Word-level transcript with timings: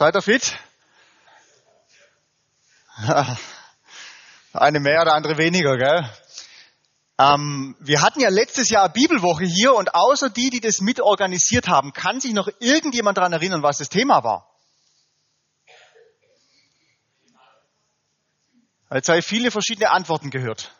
Seid 0.00 0.16
ihr 0.16 0.22
fit? 0.22 0.58
Eine 4.54 4.80
mehr, 4.80 5.02
oder 5.02 5.12
andere 5.12 5.36
weniger, 5.36 5.76
gell? 5.76 6.10
Ähm, 7.18 7.76
wir 7.80 8.00
hatten 8.00 8.20
ja 8.20 8.30
letztes 8.30 8.70
Jahr 8.70 8.88
Bibelwoche 8.88 9.44
hier 9.44 9.74
und 9.74 9.94
außer 9.94 10.30
die, 10.30 10.48
die 10.48 10.60
das 10.60 10.80
mitorganisiert 10.80 11.68
haben, 11.68 11.92
kann 11.92 12.18
sich 12.18 12.32
noch 12.32 12.48
irgendjemand 12.60 13.18
daran 13.18 13.34
erinnern, 13.34 13.62
was 13.62 13.76
das 13.76 13.90
Thema 13.90 14.24
war? 14.24 14.50
Jetzt 18.90 19.10
habe 19.10 19.18
ich 19.18 19.26
viele 19.26 19.50
verschiedene 19.50 19.90
Antworten 19.90 20.30
gehört. 20.30 20.74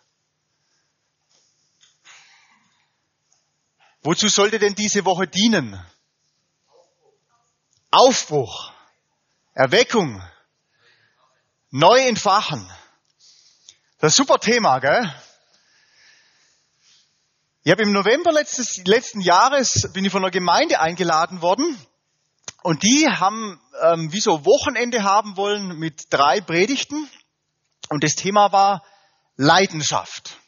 Wozu 4.00 4.28
sollte 4.28 4.58
denn 4.58 4.74
diese 4.74 5.04
Woche 5.04 5.28
dienen? 5.28 5.78
Aufbruch, 7.90 8.72
Erweckung, 9.60 10.22
neu 11.68 11.98
entfachen. 11.98 12.66
Das 13.98 14.14
ist 14.14 14.18
ein 14.18 14.24
super 14.24 14.40
Thema, 14.40 14.78
gell? 14.78 15.14
Ich 17.64 17.70
habe 17.70 17.82
im 17.82 17.92
November 17.92 18.32
letztes, 18.32 18.78
letzten 18.86 19.20
Jahres 19.20 19.90
bin 19.92 20.06
ich 20.06 20.12
von 20.12 20.24
einer 20.24 20.30
Gemeinde 20.30 20.80
eingeladen 20.80 21.42
worden 21.42 21.78
und 22.62 22.82
die 22.84 23.06
haben 23.06 23.60
ähm, 23.82 24.10
wie 24.14 24.20
so 24.20 24.46
Wochenende 24.46 25.02
haben 25.02 25.36
wollen 25.36 25.78
mit 25.78 26.04
drei 26.08 26.40
Predigten 26.40 27.06
und 27.90 28.02
das 28.02 28.14
Thema 28.14 28.52
war 28.52 28.82
Leidenschaft. 29.36 30.38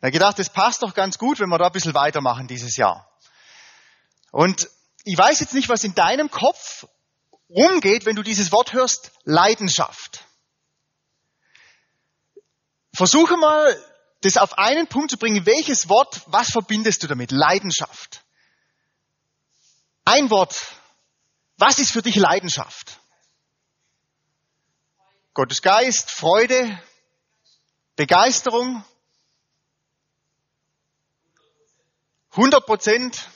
Da 0.00 0.08
gedacht, 0.08 0.38
das 0.38 0.48
passt 0.48 0.82
doch 0.82 0.94
ganz 0.94 1.18
gut, 1.18 1.40
wenn 1.40 1.50
wir 1.50 1.58
da 1.58 1.66
ein 1.66 1.72
bisschen 1.72 1.92
weitermachen 1.92 2.48
dieses 2.48 2.78
Jahr. 2.78 3.06
Und 4.30 4.70
ich 5.04 5.18
weiß 5.18 5.40
jetzt 5.40 5.52
nicht, 5.52 5.68
was 5.68 5.84
in 5.84 5.94
deinem 5.94 6.30
Kopf 6.30 6.86
rumgeht, 7.48 8.06
wenn 8.06 8.16
du 8.16 8.22
dieses 8.22 8.52
Wort 8.52 8.72
hörst, 8.72 9.12
Leidenschaft. 9.24 10.24
Versuche 12.92 13.36
mal, 13.36 13.76
das 14.22 14.36
auf 14.36 14.58
einen 14.58 14.86
Punkt 14.88 15.10
zu 15.10 15.18
bringen. 15.18 15.46
Welches 15.46 15.88
Wort, 15.88 16.22
was 16.26 16.48
verbindest 16.50 17.02
du 17.02 17.06
damit? 17.06 17.30
Leidenschaft. 17.30 18.24
Ein 20.04 20.30
Wort. 20.30 20.72
Was 21.56 21.78
ist 21.78 21.92
für 21.92 22.02
dich 22.02 22.16
Leidenschaft? 22.16 22.98
Gottes 25.34 25.62
Geist, 25.62 26.10
Freude, 26.10 26.82
Begeisterung, 27.94 28.84
100 32.30 32.66
Prozent. 32.66 33.28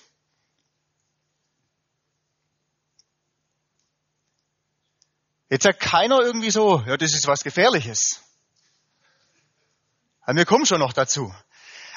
Jetzt 5.52 5.64
sagt 5.64 5.80
keiner 5.80 6.18
irgendwie 6.20 6.50
so, 6.50 6.82
ja, 6.86 6.96
das 6.96 7.12
ist 7.12 7.26
was 7.26 7.44
Gefährliches. 7.44 8.22
Aber 10.22 10.38
wir 10.38 10.46
kommen 10.46 10.64
schon 10.64 10.80
noch 10.80 10.94
dazu. 10.94 11.30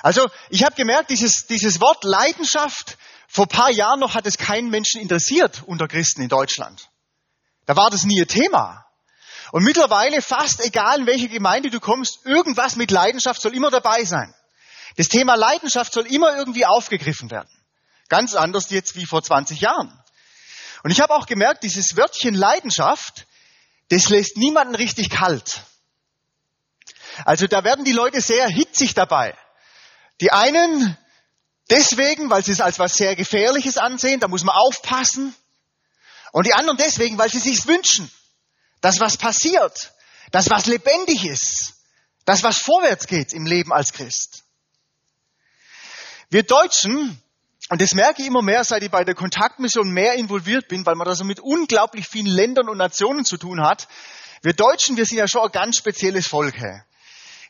Also 0.02 0.30
ich 0.50 0.66
habe 0.66 0.76
gemerkt, 0.76 1.10
dieses, 1.10 1.48
dieses 1.48 1.80
Wort 1.80 2.04
Leidenschaft, 2.04 2.98
vor 3.30 3.48
paar 3.48 3.72
Jahren 3.72 4.02
noch 4.02 4.14
hat 4.14 4.26
es 4.26 4.38
keinen 4.38 4.70
Menschen 4.70 5.00
interessiert 5.00 5.64
unter 5.68 5.88
Christen 5.88 6.22
in 6.22 6.28
Deutschland. 6.28 6.90
Da 7.66 7.78
war 7.78 7.90
das 7.90 8.04
nie 8.04 8.22
ein 8.22 8.28
Thema. 8.28 8.88
Und 9.54 9.64
mittlerweile 9.64 10.22
fast 10.22 10.60
egal, 10.60 11.00
in 11.00 11.08
welche 11.08 11.30
Gemeinde 11.30 11.70
du 11.70 11.80
kommst, 11.80 12.26
irgendwas 12.26 12.76
mit 12.76 12.92
Leidenschaft 12.92 13.42
soll 13.42 13.56
immer 13.56 13.72
dabei 13.72 14.04
sein. 14.04 14.36
Das 14.98 15.08
Thema 15.08 15.36
Leidenschaft 15.36 15.94
soll 15.94 16.08
immer 16.08 16.36
irgendwie 16.36 16.66
aufgegriffen 16.66 17.32
werden. 17.32 17.48
Ganz 18.10 18.36
anders 18.36 18.70
jetzt 18.70 18.98
wie 18.98 19.06
vor 19.06 19.24
20 19.24 19.62
Jahren. 19.62 19.98
Und 20.84 20.92
ich 20.92 21.00
habe 21.00 21.16
auch 21.16 21.26
gemerkt, 21.26 21.64
dieses 21.64 21.96
Wörtchen 21.96 22.34
Leidenschaft, 22.36 23.26
das 23.90 24.10
lässt 24.10 24.38
niemanden 24.38 24.76
richtig 24.76 25.10
kalt. 25.10 25.62
Also 27.24 27.48
da 27.48 27.64
werden 27.64 27.86
die 27.86 27.94
Leute 27.94 28.20
sehr 28.20 28.48
hitzig 28.48 28.94
dabei. 28.94 29.38
Die 30.22 30.32
einen 30.32 30.98
deswegen, 31.70 32.30
weil 32.30 32.44
sie 32.44 32.52
es 32.52 32.62
als 32.62 32.80
was 32.80 32.96
sehr 32.96 33.16
Gefährliches 33.16 33.78
ansehen, 33.78 34.20
da 34.20 34.28
muss 34.28 34.44
man 34.44 34.56
aufpassen. 34.56 35.34
Und 36.32 36.46
die 36.46 36.54
anderen 36.54 36.78
deswegen, 36.78 37.18
weil 37.18 37.30
sie 37.30 37.40
sich 37.40 37.66
wünschen, 37.68 38.12
dass 38.82 39.00
was 39.00 39.18
passiert, 39.18 39.94
dass 40.32 40.50
was 40.50 40.66
lebendig 40.66 41.26
ist, 41.26 41.76
dass 42.26 42.44
was 42.44 42.58
vorwärts 42.58 43.08
geht 43.08 43.34
im 43.34 43.46
Leben 43.46 43.72
als 43.72 43.94
Christ. 43.94 44.44
Wir 46.30 46.44
Deutschen, 46.44 47.22
und 47.70 47.82
das 47.82 47.94
merke 47.96 48.22
ich 48.22 48.28
immer 48.28 48.44
mehr, 48.44 48.64
seit 48.64 48.84
ich 48.84 48.92
bei 48.92 49.04
der 49.04 49.16
Kontaktmission 49.16 49.90
mehr 49.90 50.14
involviert 50.14 50.68
bin, 50.68 50.86
weil 50.86 50.96
man 50.96 51.08
da 51.08 51.16
so 51.16 51.24
mit 51.24 51.40
unglaublich 51.40 52.08
vielen 52.08 52.28
Ländern 52.28 52.70
und 52.70 52.78
Nationen 52.78 53.26
zu 53.26 53.38
tun 53.38 53.62
hat. 53.62 53.88
Wir 54.44 54.54
Deutschen, 54.54 54.98
wir 54.98 55.06
sind 55.06 55.18
ja 55.18 55.28
schon 55.28 55.42
ein 55.42 55.52
ganz 55.52 55.78
spezielles 55.78 56.28
Volk. 56.28 56.56
Hey. 56.58 56.82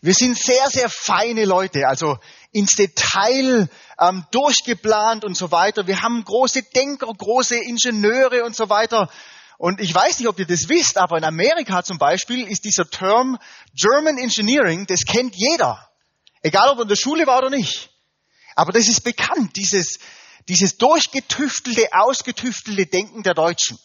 Wir 0.02 0.14
sind 0.14 0.38
sehr, 0.38 0.70
sehr 0.70 0.88
feine 0.88 1.44
Leute, 1.44 1.88
also 1.88 2.18
ins 2.54 2.76
Detail 2.76 3.68
ähm, 4.00 4.26
durchgeplant 4.32 5.26
und 5.26 5.36
so 5.36 5.52
weiter. 5.52 5.88
Wir 5.88 6.02
haben 6.02 6.24
große 6.24 6.64
Denker, 6.74 7.08
große 7.08 7.58
Ingenieure 7.58 8.46
und 8.46 8.56
so 8.56 8.70
weiter. 8.70 9.10
Und 9.58 9.82
ich 9.82 9.94
weiß 9.94 10.20
nicht, 10.20 10.30
ob 10.30 10.40
ihr 10.40 10.46
das 10.46 10.70
wisst, 10.70 10.98
aber 10.98 11.18
in 11.18 11.26
Amerika 11.26 11.84
zum 11.84 11.98
Beispiel 11.98 12.48
ist 12.48 12.64
dieser 12.64 12.90
Term 12.90 13.38
German 13.74 14.18
Engineering, 14.18 14.86
das 14.86 15.02
kennt 15.02 15.36
jeder. 15.36 15.90
Egal 16.42 16.70
ob 16.70 16.78
er 16.78 16.84
in 16.84 16.88
der 16.88 16.96
Schule 16.96 17.28
war 17.28 17.40
oder 17.40 17.50
nicht. 17.50 17.90
Aber 18.56 18.72
das 18.72 18.88
ist 18.88 19.04
bekannt, 19.04 19.56
dieses, 19.58 20.00
dieses 20.48 20.78
durchgetüftelte, 20.78 21.90
ausgetüftelte 21.92 22.86
Denken 22.86 23.22
der 23.22 23.34
Deutschen. 23.34 23.78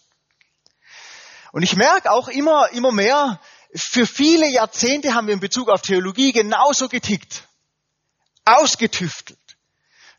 Und 1.53 1.63
ich 1.63 1.75
merke 1.75 2.13
auch 2.13 2.29
immer, 2.29 2.71
immer 2.71 2.93
mehr, 2.93 3.41
für 3.75 4.07
viele 4.07 4.49
Jahrzehnte 4.49 5.15
haben 5.15 5.27
wir 5.27 5.35
in 5.35 5.41
Bezug 5.41 5.69
auf 5.69 5.83
Theologie 5.83 6.33
genauso 6.33 6.89
getickt. 6.89 7.49
Ausgetüftelt. 8.45 9.39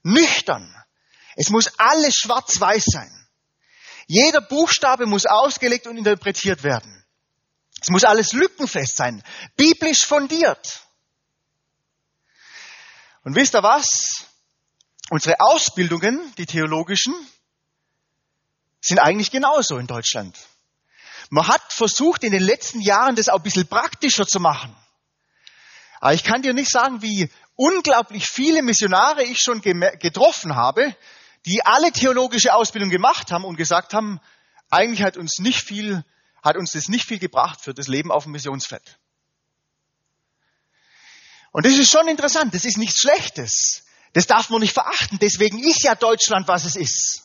Nüchtern. 0.04 0.74
Es 1.36 1.50
muss 1.50 1.80
alles 1.80 2.16
schwarz-weiß 2.16 2.84
sein. 2.86 3.12
Jeder 4.08 4.42
Buchstabe 4.42 5.06
muss 5.06 5.26
ausgelegt 5.26 5.88
und 5.88 5.98
interpretiert 5.98 6.64
werden. 6.64 7.06
Es 7.82 7.90
muss 7.90 8.04
alles 8.04 8.34
lückenfest 8.34 8.98
sein. 8.98 9.24
Biblisch 9.56 10.06
fundiert. 10.06 10.82
Und 13.24 13.36
wisst 13.36 13.56
ihr 13.56 13.64
was? 13.64 14.28
Unsere 15.12 15.42
Ausbildungen, 15.42 16.34
die 16.38 16.46
theologischen, 16.46 17.14
sind 18.80 18.98
eigentlich 19.00 19.30
genauso 19.30 19.78
in 19.78 19.86
Deutschland. 19.86 20.38
Man 21.30 21.50
hat 21.50 21.74
versucht, 21.74 22.24
in 22.24 22.32
den 22.32 22.42
letzten 22.42 22.80
Jahren 22.80 23.18
das 23.18 23.28
auch 23.28 23.40
ein 23.40 23.44
bisschen 23.44 23.68
praktischer 23.68 24.26
zu 24.26 24.40
machen. 24.40 24.74
Aber 26.00 26.14
ich 26.14 26.24
kann 26.24 26.44
dir 26.44 26.54
nicht 26.54 26.72
sagen, 26.72 27.02
wie 27.02 27.30
unglaublich 27.58 28.26
viele 28.26 28.62
Missionare 28.62 29.26
ich 29.26 29.42
schon 29.42 29.60
getroffen 29.60 30.56
habe, 30.56 30.96
die 31.46 31.66
alle 31.66 31.92
theologische 31.92 32.54
Ausbildung 32.54 32.90
gemacht 32.90 33.34
haben 33.34 33.44
und 33.44 33.58
gesagt 33.58 33.94
haben, 33.94 34.22
eigentlich 34.70 35.04
hat 35.04 35.18
uns 35.18 35.40
nicht 35.40 35.62
viel, 35.62 36.06
hat 36.42 36.56
uns 36.56 36.72
das 36.72 36.88
nicht 36.88 37.06
viel 37.06 37.20
gebracht 37.20 37.60
für 37.60 37.74
das 37.74 37.90
Leben 37.90 38.14
auf 38.14 38.24
dem 38.24 38.32
Missionsfeld. 38.32 38.98
Und 41.52 41.66
das 41.66 41.74
ist 41.74 41.92
schon 41.92 42.08
interessant. 42.08 42.54
Das 42.54 42.64
ist 42.64 42.78
nichts 42.78 43.02
Schlechtes. 43.02 43.84
Das 44.14 44.28
darf 44.28 44.50
man 44.50 44.62
nicht 44.62 44.74
verachten. 44.74 45.20
Deswegen 45.20 45.60
ist 45.64 45.84
ja 45.84 45.96
Deutschland, 45.96 46.48
was 46.48 46.66
es 46.66 46.76
ist. 46.76 47.22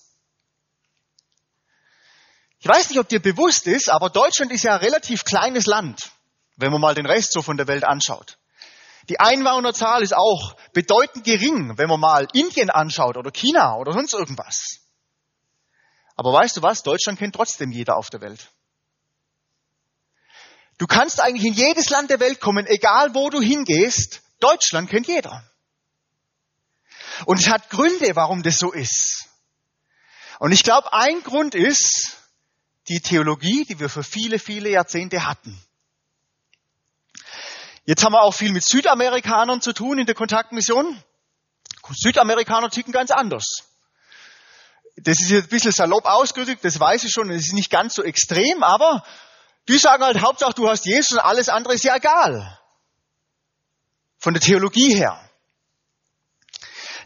Ich 2.58 2.68
weiß 2.68 2.88
nicht, 2.90 2.98
ob 2.98 3.08
dir 3.08 3.20
bewusst 3.20 3.66
ist, 3.66 3.90
aber 3.90 4.10
Deutschland 4.10 4.52
ist 4.52 4.64
ja 4.64 4.74
ein 4.74 4.80
relativ 4.80 5.24
kleines 5.24 5.66
Land, 5.66 6.10
wenn 6.56 6.72
man 6.72 6.80
mal 6.80 6.94
den 6.94 7.06
Rest 7.06 7.32
so 7.32 7.42
von 7.42 7.56
der 7.56 7.66
Welt 7.66 7.84
anschaut. 7.84 8.38
Die 9.08 9.20
Einwohnerzahl 9.20 10.02
ist 10.02 10.16
auch 10.16 10.56
bedeutend 10.72 11.24
gering, 11.24 11.78
wenn 11.78 11.88
man 11.88 12.00
mal 12.00 12.26
Indien 12.32 12.70
anschaut 12.70 13.16
oder 13.16 13.30
China 13.30 13.76
oder 13.76 13.92
sonst 13.92 14.14
irgendwas. 14.14 14.80
Aber 16.16 16.32
weißt 16.32 16.56
du 16.56 16.62
was? 16.62 16.82
Deutschland 16.82 17.18
kennt 17.18 17.34
trotzdem 17.34 17.70
jeder 17.70 17.96
auf 17.96 18.10
der 18.10 18.20
Welt. 18.20 18.50
Du 20.78 20.86
kannst 20.86 21.20
eigentlich 21.20 21.46
in 21.46 21.54
jedes 21.54 21.88
Land 21.90 22.10
der 22.10 22.20
Welt 22.20 22.40
kommen, 22.40 22.66
egal 22.66 23.14
wo 23.14 23.30
du 23.30 23.40
hingehst. 23.40 24.22
Deutschland 24.40 24.90
kennt 24.90 25.06
jeder. 25.06 25.48
Und 27.24 27.40
es 27.40 27.48
hat 27.48 27.70
Gründe, 27.70 28.14
warum 28.14 28.42
das 28.42 28.58
so 28.58 28.72
ist. 28.72 29.28
Und 30.38 30.52
ich 30.52 30.62
glaube, 30.62 30.92
ein 30.92 31.22
Grund 31.22 31.54
ist 31.54 32.18
die 32.88 33.00
Theologie, 33.00 33.64
die 33.64 33.80
wir 33.80 33.88
für 33.88 34.02
viele, 34.02 34.38
viele 34.38 34.70
Jahrzehnte 34.70 35.26
hatten. 35.26 35.58
Jetzt 37.84 38.04
haben 38.04 38.12
wir 38.12 38.22
auch 38.22 38.34
viel 38.34 38.52
mit 38.52 38.64
Südamerikanern 38.64 39.60
zu 39.60 39.72
tun 39.72 39.98
in 39.98 40.06
der 40.06 40.14
Kontaktmission. 40.14 41.02
Südamerikaner 41.94 42.68
ticken 42.68 42.92
ganz 42.92 43.10
anders. 43.10 43.64
Das 44.96 45.20
ist 45.20 45.30
jetzt 45.30 45.44
ein 45.44 45.50
bisschen 45.50 45.72
salopp 45.72 46.06
ausgedrückt, 46.06 46.64
das 46.64 46.80
weiß 46.80 47.04
ich 47.04 47.12
schon, 47.12 47.28
das 47.28 47.42
ist 47.42 47.52
nicht 47.52 47.70
ganz 47.70 47.94
so 47.94 48.02
extrem, 48.02 48.62
aber 48.62 49.04
die 49.68 49.78
sagen 49.78 50.02
halt, 50.02 50.20
Hauptsache 50.20 50.54
du 50.54 50.68
hast 50.68 50.86
Jesus 50.86 51.18
alles 51.18 51.48
andere 51.48 51.74
ist 51.74 51.84
ja 51.84 51.96
egal. 51.96 52.58
Von 54.18 54.32
der 54.32 54.40
Theologie 54.40 54.94
her. 54.94 55.25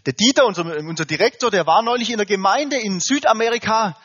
Der 0.06 0.12
Dieter, 0.14 0.46
unser, 0.46 0.64
unser 0.64 1.04
Direktor, 1.04 1.50
der 1.50 1.66
war 1.66 1.82
neulich 1.82 2.10
in 2.10 2.16
der 2.16 2.26
Gemeinde 2.26 2.76
in 2.78 3.00
Südamerika 3.00 3.96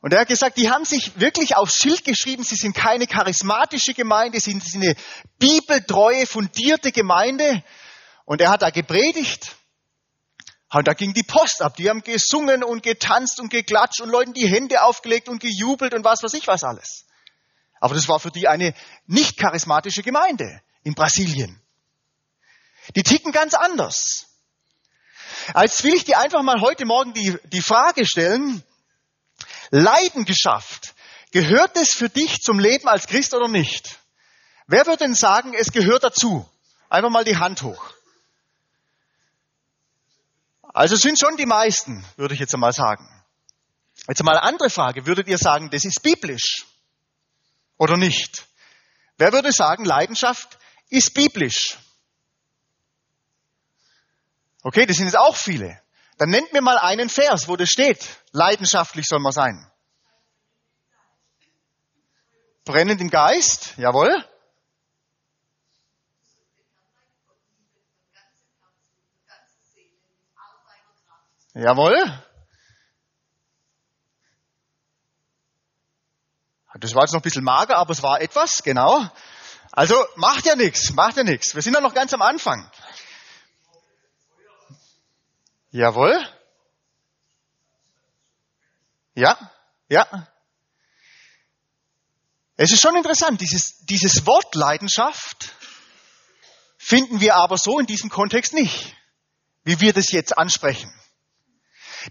Und 0.00 0.12
er 0.12 0.20
hat 0.20 0.28
gesagt, 0.28 0.58
die 0.58 0.70
haben 0.70 0.84
sich 0.84 1.18
wirklich 1.18 1.56
aufs 1.56 1.76
Schild 1.76 2.04
geschrieben, 2.04 2.44
sie 2.44 2.56
sind 2.56 2.76
keine 2.76 3.06
charismatische 3.06 3.94
Gemeinde, 3.94 4.38
sie 4.38 4.52
sind 4.52 4.74
eine 4.74 4.96
bibeltreue, 5.38 6.26
fundierte 6.26 6.92
Gemeinde. 6.92 7.64
Und 8.26 8.42
er 8.42 8.50
hat 8.50 8.60
da 8.60 8.68
gepredigt. 8.68 9.56
Und 10.70 10.88
da 10.88 10.92
ging 10.92 11.14
die 11.14 11.22
Post 11.22 11.62
ab. 11.62 11.76
Die 11.76 11.88
haben 11.88 12.02
gesungen 12.02 12.62
und 12.62 12.82
getanzt 12.82 13.40
und 13.40 13.48
geklatscht 13.48 14.02
und 14.02 14.10
Leuten 14.10 14.34
die 14.34 14.46
Hände 14.46 14.82
aufgelegt 14.82 15.28
und 15.28 15.40
gejubelt 15.40 15.94
und 15.94 16.04
was 16.04 16.22
weiß 16.22 16.34
ich 16.34 16.46
was 16.48 16.64
alles. 16.64 17.06
Aber 17.80 17.94
das 17.94 18.06
war 18.06 18.20
für 18.20 18.30
die 18.30 18.46
eine 18.46 18.74
nicht 19.06 19.38
charismatische 19.38 20.02
Gemeinde 20.02 20.60
in 20.82 20.94
Brasilien. 20.94 21.60
Die 22.94 23.02
ticken 23.02 23.32
ganz 23.32 23.54
anders. 23.54 24.33
Als 25.52 25.82
will 25.84 25.94
ich 25.94 26.04
dir 26.04 26.18
einfach 26.18 26.42
mal 26.42 26.60
heute 26.60 26.86
Morgen 26.86 27.12
die, 27.12 27.38
die 27.44 27.60
Frage 27.60 28.06
stellen, 28.06 28.62
Leidenschaft, 29.70 30.94
gehört 31.32 31.76
es 31.76 31.90
für 31.90 32.08
dich 32.08 32.40
zum 32.40 32.58
Leben 32.58 32.88
als 32.88 33.06
Christ 33.06 33.34
oder 33.34 33.48
nicht? 33.48 33.98
Wer 34.66 34.86
würde 34.86 35.04
denn 35.04 35.14
sagen, 35.14 35.52
es 35.54 35.72
gehört 35.72 36.04
dazu? 36.04 36.48
Einfach 36.88 37.10
mal 37.10 37.24
die 37.24 37.36
Hand 37.36 37.62
hoch. 37.62 37.92
Also 40.62 40.96
sind 40.96 41.18
schon 41.18 41.36
die 41.36 41.46
meisten, 41.46 42.04
würde 42.16 42.34
ich 42.34 42.40
jetzt 42.40 42.54
einmal 42.54 42.72
sagen. 42.72 43.08
Jetzt 44.08 44.20
einmal 44.20 44.38
eine 44.38 44.46
andere 44.46 44.70
Frage. 44.70 45.06
Würdet 45.06 45.28
ihr 45.28 45.38
sagen, 45.38 45.70
das 45.70 45.84
ist 45.84 46.02
biblisch? 46.02 46.66
Oder 47.78 47.96
nicht? 47.96 48.46
Wer 49.16 49.32
würde 49.32 49.52
sagen, 49.52 49.84
Leidenschaft 49.84 50.58
ist 50.88 51.14
biblisch? 51.14 51.78
Okay, 54.64 54.86
das 54.86 54.96
sind 54.96 55.04
jetzt 55.04 55.18
auch 55.18 55.36
viele. 55.36 55.78
Dann 56.16 56.30
nennt 56.30 56.54
mir 56.54 56.62
mal 56.62 56.78
einen 56.78 57.10
Vers, 57.10 57.48
wo 57.48 57.56
das 57.56 57.68
steht. 57.68 58.16
Leidenschaftlich 58.32 59.06
soll 59.06 59.20
man 59.20 59.32
sein. 59.32 59.70
Brennend 62.64 63.02
im 63.02 63.10
Geist, 63.10 63.74
jawohl. 63.76 64.24
Jawohl. 71.52 72.24
Das 76.80 76.94
war 76.94 77.02
jetzt 77.02 77.12
noch 77.12 77.20
ein 77.20 77.22
bisschen 77.22 77.44
mager, 77.44 77.76
aber 77.76 77.92
es 77.92 78.02
war 78.02 78.22
etwas, 78.22 78.62
genau. 78.62 79.06
Also 79.72 79.94
macht 80.16 80.46
ja 80.46 80.56
nichts, 80.56 80.92
macht 80.94 81.18
ja 81.18 81.22
nichts. 81.22 81.54
Wir 81.54 81.60
sind 81.60 81.74
ja 81.74 81.80
noch 81.80 81.94
ganz 81.94 82.14
am 82.14 82.22
Anfang. 82.22 82.70
Jawohl. 85.74 86.24
Ja, 89.16 89.36
ja. 89.88 90.28
Es 92.56 92.70
ist 92.70 92.80
schon 92.80 92.94
interessant, 92.94 93.40
dieses, 93.40 93.78
dieses 93.78 94.24
Wort 94.24 94.54
Leidenschaft 94.54 95.52
finden 96.78 97.20
wir 97.20 97.34
aber 97.34 97.58
so 97.58 97.80
in 97.80 97.86
diesem 97.86 98.08
Kontext 98.08 98.52
nicht, 98.52 98.94
wie 99.64 99.80
wir 99.80 99.92
das 99.92 100.12
jetzt 100.12 100.38
ansprechen. 100.38 100.92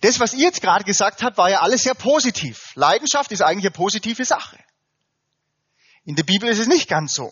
Das, 0.02 0.20
was 0.20 0.34
ihr 0.34 0.44
jetzt 0.44 0.60
gerade 0.60 0.84
gesagt 0.84 1.24
habt, 1.24 1.38
war 1.38 1.50
ja 1.50 1.62
alles 1.62 1.84
sehr 1.84 1.96
positiv. 1.96 2.74
Leidenschaft 2.76 3.32
ist 3.32 3.42
eigentlich 3.42 3.68
eine 3.68 3.72
positive 3.72 4.26
Sache. 4.26 4.60
In 6.04 6.18
der 6.18 6.24
Bibel 6.24 6.50
ist 6.50 6.60
es 6.60 6.68
nicht 6.68 6.90
ganz 6.90 7.14
so. 7.14 7.32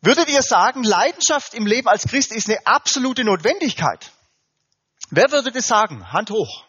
Würdet 0.00 0.28
ihr 0.28 0.42
sagen, 0.42 0.82
Leidenschaft 0.82 1.54
im 1.54 1.66
Leben 1.66 1.86
als 1.86 2.08
Christ 2.08 2.32
ist 2.32 2.48
eine 2.48 2.66
absolute 2.66 3.22
Notwendigkeit? 3.22 4.10
Wer 5.10 5.30
würde 5.30 5.52
das 5.52 5.66
sagen? 5.66 6.12
Hand 6.12 6.30
hoch. 6.30 6.64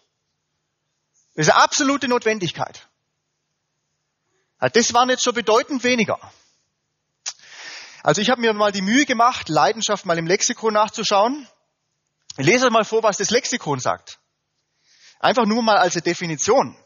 Das 1.35 1.47
ist 1.47 1.53
eine 1.53 1.63
absolute 1.63 2.07
Notwendigkeit. 2.07 2.87
Das 4.59 4.93
waren 4.93 5.09
jetzt 5.09 5.23
schon 5.23 5.33
bedeutend 5.33 5.83
weniger. 5.83 6.19
Also 8.03 8.21
ich 8.21 8.29
habe 8.29 8.41
mir 8.41 8.53
mal 8.53 8.71
die 8.71 8.81
Mühe 8.81 9.05
gemacht, 9.05 9.49
Leidenschaft 9.49 10.05
mal 10.05 10.17
im 10.17 10.27
Lexikon 10.27 10.73
nachzuschauen. 10.73 11.47
Ich 12.37 12.45
lese 12.45 12.69
mal 12.69 12.85
vor, 12.85 13.03
was 13.03 13.17
das 13.17 13.31
Lexikon 13.31 13.79
sagt. 13.79 14.19
Einfach 15.19 15.45
nur 15.45 15.63
mal 15.63 15.77
als 15.77 15.95
Definition. 15.95 16.77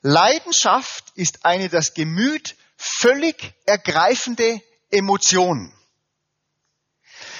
Leidenschaft 0.00 1.12
ist 1.14 1.44
eine 1.44 1.68
das 1.68 1.94
Gemüt 1.94 2.56
völlig 2.76 3.54
ergreifende 3.66 4.60
Emotion. 4.90 5.72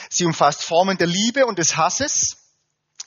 Sie 0.08 0.24
umfasst 0.24 0.62
Formen 0.62 0.98
der 0.98 1.06
Liebe 1.06 1.46
und 1.46 1.58
des 1.58 1.76
Hasses, 1.76 2.41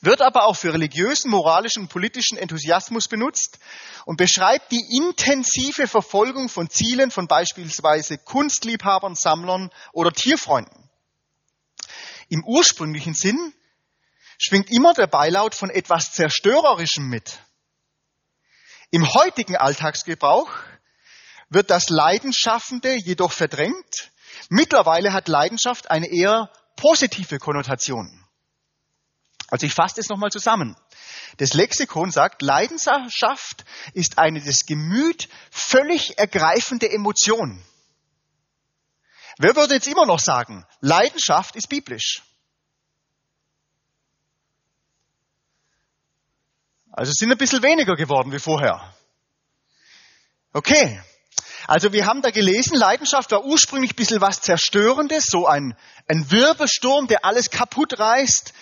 wird 0.02 0.20
aber 0.20 0.44
auch 0.44 0.56
für 0.56 0.72
religiösen, 0.72 1.30
moralischen 1.30 1.84
und 1.84 1.88
politischen 1.88 2.38
Enthusiasmus 2.38 3.08
benutzt 3.08 3.58
und 4.04 4.16
beschreibt 4.16 4.70
die 4.72 4.84
intensive 4.96 5.86
Verfolgung 5.86 6.48
von 6.48 6.68
Zielen 6.68 7.10
von 7.10 7.26
beispielsweise 7.26 8.18
Kunstliebhabern, 8.18 9.14
Sammlern 9.14 9.70
oder 9.92 10.12
Tierfreunden. 10.12 10.88
Im 12.28 12.44
ursprünglichen 12.44 13.14
Sinn 13.14 13.52
schwingt 14.38 14.70
immer 14.70 14.92
der 14.94 15.06
Beilaut 15.06 15.54
von 15.54 15.70
etwas 15.70 16.12
Zerstörerischem 16.12 17.08
mit. 17.08 17.38
Im 18.90 19.12
heutigen 19.14 19.56
Alltagsgebrauch 19.56 20.50
wird 21.48 21.70
das 21.70 21.88
Leidenschaffende 21.88 22.94
jedoch 22.96 23.32
verdrängt. 23.32 24.10
Mittlerweile 24.48 25.12
hat 25.12 25.28
Leidenschaft 25.28 25.90
eine 25.90 26.08
eher 26.08 26.50
positive 26.76 27.38
Konnotation. 27.38 28.25
Also 29.48 29.66
ich 29.66 29.74
fasse 29.74 29.96
das 29.96 30.08
nochmal 30.08 30.30
zusammen. 30.30 30.76
Das 31.38 31.52
Lexikon 31.52 32.10
sagt, 32.10 32.42
Leidenschaft 32.42 33.64
ist 33.92 34.18
eine 34.18 34.40
das 34.40 34.66
Gemüt 34.66 35.28
völlig 35.50 36.18
ergreifende 36.18 36.90
Emotion. 36.90 37.62
Wer 39.38 39.54
würde 39.54 39.74
jetzt 39.74 39.86
immer 39.86 40.06
noch 40.06 40.18
sagen, 40.18 40.64
Leidenschaft 40.80 41.56
ist 41.56 41.68
biblisch? 41.68 42.22
Also 46.90 47.12
sind 47.12 47.30
ein 47.30 47.36
bisschen 47.38 47.62
weniger 47.62 47.94
geworden 47.94 48.32
wie 48.32 48.38
vorher. 48.38 48.94
Okay. 50.54 51.02
Also 51.66 51.92
wir 51.92 52.06
haben 52.06 52.22
da 52.22 52.30
gelesen, 52.30 52.76
Leidenschaft 52.76 53.32
war 53.32 53.44
ursprünglich 53.44 53.92
ein 53.92 53.96
bisschen 53.96 54.20
was 54.22 54.40
Zerstörendes, 54.40 55.26
so 55.26 55.46
ein, 55.46 55.76
ein 56.08 56.30
Wirbelsturm, 56.30 57.08
der 57.08 57.24
alles 57.24 57.50
kaputt 57.50 57.98
reißt, 57.98 58.54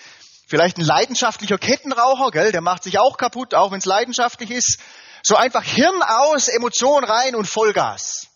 Vielleicht 0.47 0.77
ein 0.77 0.85
leidenschaftlicher 0.85 1.57
Kettenraucher, 1.57 2.29
gell, 2.31 2.51
der 2.51 2.61
macht 2.61 2.83
sich 2.83 2.99
auch 2.99 3.17
kaputt, 3.17 3.55
auch 3.55 3.71
wenn 3.71 3.79
es 3.79 3.85
leidenschaftlich 3.85 4.51
ist. 4.51 4.79
So 5.23 5.35
einfach 5.35 5.63
Hirn 5.63 6.03
aus, 6.03 6.47
Emotion 6.47 7.03
rein 7.03 7.35
und 7.35 7.47
Vollgas. 7.47 8.27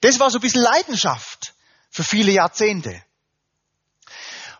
Das 0.00 0.18
war 0.20 0.30
so 0.30 0.38
ein 0.38 0.40
bisschen 0.40 0.62
Leidenschaft 0.62 1.54
für 1.90 2.04
viele 2.04 2.32
Jahrzehnte. 2.32 3.02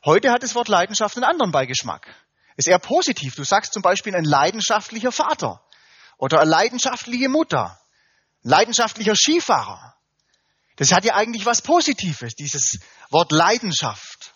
Heute 0.04 0.30
hat 0.30 0.42
das 0.42 0.54
Wort 0.54 0.68
Leidenschaft 0.68 1.16
einen 1.16 1.24
anderen 1.24 1.52
Beigeschmack. 1.52 2.06
Ist 2.56 2.68
eher 2.68 2.78
positiv. 2.78 3.34
Du 3.34 3.44
sagst 3.44 3.72
zum 3.72 3.82
Beispiel 3.82 4.14
ein 4.14 4.24
leidenschaftlicher 4.24 5.12
Vater 5.12 5.62
oder 6.18 6.40
eine 6.40 6.50
leidenschaftliche 6.50 7.28
Mutter, 7.28 7.78
leidenschaftlicher 8.42 9.14
Skifahrer. 9.14 9.94
Das 10.76 10.92
hat 10.92 11.04
ja 11.04 11.14
eigentlich 11.14 11.46
was 11.46 11.62
Positives, 11.62 12.34
dieses 12.34 12.78
Wort 13.10 13.32
Leidenschaft. 13.32 14.27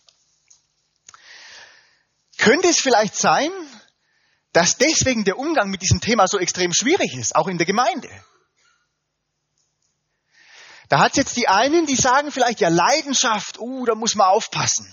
Könnte 2.43 2.69
es 2.69 2.81
vielleicht 2.81 3.15
sein, 3.15 3.53
dass 4.53 4.77
deswegen 4.77 5.23
der 5.23 5.39
Umgang 5.39 5.71
mit 5.71 5.81
diesem 5.81 6.01
Thema 6.01 6.27
so 6.27 6.41
extrem 6.41 6.75
schwierig 6.75 7.15
ist, 7.15 7.37
auch 7.37 7.47
in 7.47 7.57
der 7.57 7.67
Gemeinde? 7.67 8.11
Da 10.89 10.99
hat 10.99 11.13
es 11.13 11.19
jetzt 11.19 11.37
die 11.37 11.47
einen, 11.47 11.87
die 11.87 11.95
sagen 11.95 12.33
vielleicht, 12.33 12.59
ja, 12.59 12.69
Leidenschaft, 12.69 13.61
uh, 13.61 13.87
da 13.87 13.95
muss 13.95 14.17
man 14.17 14.27
aufpassen. 14.27 14.93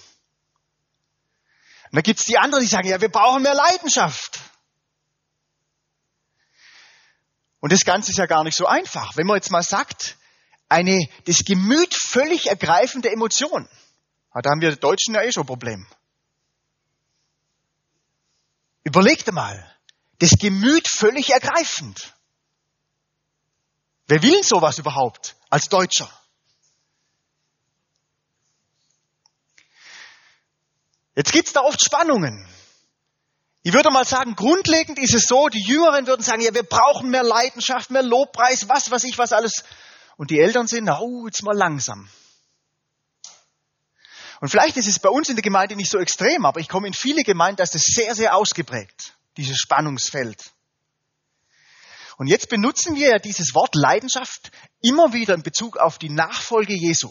Und 1.85 1.95
dann 1.95 2.03
gibt 2.03 2.19
es 2.19 2.27
die 2.27 2.37
anderen, 2.37 2.63
die 2.63 2.69
sagen, 2.69 2.87
ja, 2.87 3.01
wir 3.01 3.09
brauchen 3.09 3.41
mehr 3.41 3.55
Leidenschaft. 3.55 4.39
Und 7.61 7.73
das 7.73 7.83
Ganze 7.83 8.11
ist 8.11 8.17
ja 8.17 8.27
gar 8.27 8.43
nicht 8.43 8.55
so 8.57 8.67
einfach. 8.67 9.17
Wenn 9.17 9.25
man 9.25 9.37
jetzt 9.37 9.49
mal 9.49 9.63
sagt, 9.63 10.17
eine 10.69 11.09
das 11.25 11.43
Gemüt 11.45 11.95
völlig 11.95 12.45
ergreifende 12.45 13.11
Emotion, 13.11 13.67
da 14.35 14.51
haben 14.51 14.61
wir 14.61 14.75
Deutschen 14.75 15.15
ja 15.15 15.23
eh 15.23 15.31
schon 15.31 15.43
ein 15.43 15.47
Problem. 15.47 15.87
Überlegt 18.89 19.31
mal, 19.31 19.63
das 20.17 20.31
Gemüt 20.39 20.87
völlig 20.87 21.29
ergreifend. 21.29 22.15
Wer 24.07 24.23
will 24.23 24.41
sowas 24.43 24.79
überhaupt 24.79 25.35
als 25.51 25.69
Deutscher? 25.69 26.09
Jetzt 31.15 31.31
gibt's 31.31 31.53
da 31.53 31.61
oft 31.61 31.79
Spannungen. 31.85 32.47
Ich 33.61 33.73
würde 33.73 33.91
mal 33.91 34.05
sagen, 34.05 34.35
grundlegend 34.35 34.97
ist 34.97 35.13
es 35.13 35.25
so, 35.27 35.49
die 35.49 35.61
Jüngeren 35.61 36.07
würden 36.07 36.23
sagen, 36.23 36.41
ja, 36.41 36.51
wir 36.51 36.63
brauchen 36.63 37.11
mehr 37.11 37.21
Leidenschaft, 37.21 37.91
mehr 37.91 38.01
Lobpreis, 38.01 38.69
was 38.69 38.89
weiß 38.89 39.03
ich, 39.03 39.19
was 39.19 39.33
alles. 39.33 39.65
Und 40.17 40.31
die 40.31 40.39
Eltern 40.39 40.65
sind, 40.65 40.85
na, 40.85 40.99
oh, 40.99 41.27
jetzt 41.27 41.43
mal 41.43 41.55
langsam. 41.55 42.09
Und 44.39 44.49
vielleicht 44.49 44.77
ist 44.77 44.87
es 44.87 44.99
bei 44.99 45.09
uns 45.09 45.29
in 45.29 45.35
der 45.35 45.43
Gemeinde 45.43 45.75
nicht 45.75 45.91
so 45.91 45.99
extrem, 45.99 46.45
aber 46.45 46.59
ich 46.59 46.69
komme 46.69 46.87
in 46.87 46.93
viele 46.93 47.23
Gemeinden, 47.23 47.57
da 47.57 47.63
ist 47.63 47.75
es 47.75 47.83
sehr, 47.83 48.15
sehr 48.15 48.35
ausgeprägt, 48.35 49.13
dieses 49.37 49.57
Spannungsfeld. 49.57 50.53
Und 52.17 52.27
jetzt 52.27 52.49
benutzen 52.49 52.95
wir 52.95 53.09
ja 53.09 53.19
dieses 53.19 53.53
Wort 53.53 53.75
Leidenschaft 53.75 54.51
immer 54.81 55.13
wieder 55.13 55.33
in 55.33 55.43
Bezug 55.43 55.77
auf 55.77 55.97
die 55.97 56.09
Nachfolge 56.09 56.73
Jesu. 56.73 57.09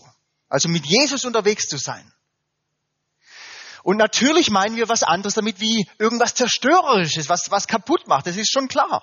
Also 0.49 0.69
mit 0.69 0.87
Jesus 0.87 1.25
unterwegs 1.25 1.67
zu 1.67 1.79
sein. 1.79 2.13
Und 3.83 3.97
natürlich 3.97 4.51
meinen 4.51 4.77
wir 4.77 4.89
was 4.89 5.03
anderes 5.03 5.35
damit 5.35 5.61
wie 5.61 5.89
irgendwas 5.99 6.35
Zerstörerisches, 6.35 7.29
was, 7.29 7.51
was 7.51 7.67
kaputt 7.67 8.07
macht. 8.07 8.27
Das 8.27 8.37
ist 8.37 8.53
schon 8.53 8.69
klar. 8.69 9.03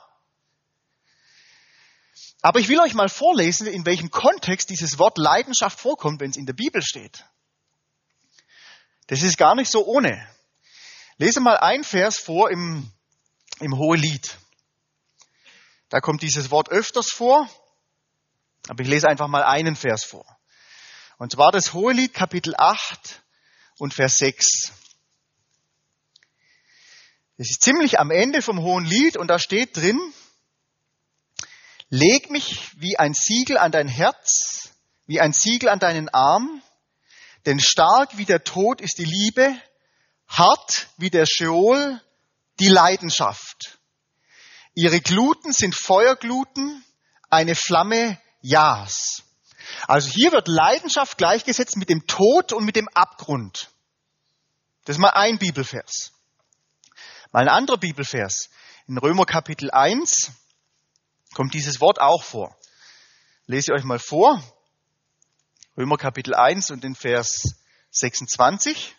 Aber 2.42 2.60
ich 2.60 2.70
will 2.70 2.80
euch 2.80 2.94
mal 2.94 3.10
vorlesen, 3.10 3.66
in 3.66 3.86
welchem 3.86 4.12
Kontext 4.12 4.70
dieses 4.70 5.00
Wort 5.00 5.18
Leidenschaft 5.18 5.80
vorkommt, 5.80 6.22
wenn 6.22 6.30
es 6.30 6.38
in 6.38 6.46
der 6.46 6.54
Bibel 6.54 6.84
steht. 6.84 7.26
Das 9.08 9.22
ist 9.22 9.38
gar 9.38 9.56
nicht 9.56 9.72
so 9.72 9.86
ohne. 9.86 10.28
Lese 11.18 11.40
mal 11.40 11.58
ein 11.58 11.84
Vers 11.84 12.18
vor 12.18 12.50
im, 12.50 12.92
im 13.60 13.78
Hohelied. 13.78 14.38
Da 15.90 16.02
kommt 16.02 16.24
dieses 16.24 16.52
Wort 16.52 16.70
öfters 16.70 17.12
vor, 17.12 17.50
aber 18.68 18.82
ich 18.82 18.90
lese 18.90 19.08
einfach 19.08 19.28
mal 19.28 19.44
einen 19.44 19.76
Vers 19.76 20.04
vor. 20.04 20.26
Und 21.18 21.32
zwar 21.32 21.52
das 21.52 21.74
Hohelied 21.74 22.14
Kapitel 22.14 22.54
8 22.58 23.22
und 23.78 23.94
Vers 23.94 24.18
6. 24.18 24.72
Das 27.38 27.50
ist 27.50 27.62
ziemlich 27.62 28.00
am 28.00 28.12
Ende 28.12 28.42
vom 28.42 28.62
Hohen 28.62 28.86
Lied 28.86 29.18
und 29.18 29.28
da 29.28 29.40
steht 29.40 29.78
drin, 29.78 30.00
leg 31.90 32.30
mich 32.30 32.72
wie 32.80 32.98
ein 32.98 33.14
Siegel 33.14 33.58
an 33.58 33.72
dein 33.72 33.88
Herz, 33.88 34.72
wie 35.06 35.22
ein 35.22 35.34
Siegel 35.34 35.70
an 35.70 35.80
deinen 35.80 36.10
Arm, 36.10 36.62
denn 37.46 37.60
stark 37.60 38.18
wie 38.18 38.26
der 38.26 38.44
Tod 38.44 38.82
ist 38.82 38.98
die 38.98 39.06
Liebe, 39.06 39.56
hart 40.28 40.88
wie 40.98 41.10
der 41.10 41.26
Scheol 41.26 42.02
die 42.60 42.70
Leidenschaft. 42.70 43.80
Ihre 44.74 45.00
Gluten 45.00 45.54
sind 45.54 45.76
Feuergluten, 45.76 46.84
eine 47.30 47.56
Flamme 47.56 48.20
Jas. 48.42 49.24
Also 49.88 50.10
hier 50.10 50.32
wird 50.32 50.48
Leidenschaft 50.48 51.18
gleichgesetzt 51.18 51.78
mit 51.78 51.90
dem 51.90 52.08
Tod 52.08 52.54
und 52.54 52.66
mit 52.66 52.76
dem 52.76 52.88
Abgrund. 52.90 53.70
Das 54.86 54.96
ist 54.96 55.00
mal 55.00 55.10
ein 55.10 55.38
Bibelvers. 55.38 56.12
Mal 57.32 57.44
ein 57.44 57.50
anderer 57.50 57.78
Bibelvers. 57.78 58.50
In 58.88 58.98
Römer 58.98 59.26
Kapitel 59.26 59.72
1 59.72 60.32
kommt 61.34 61.54
dieses 61.54 61.82
Wort 61.82 62.00
auch 62.00 62.24
vor. 62.24 62.56
Lese 63.48 63.72
ich 63.72 63.80
euch 63.80 63.84
mal 63.84 64.00
vor. 64.00 64.42
Römer 65.78 65.98
Kapitel 65.98 66.34
1 66.34 66.72
und 66.72 66.86
den 66.86 66.96
Vers 66.96 67.58
26. 67.92 68.96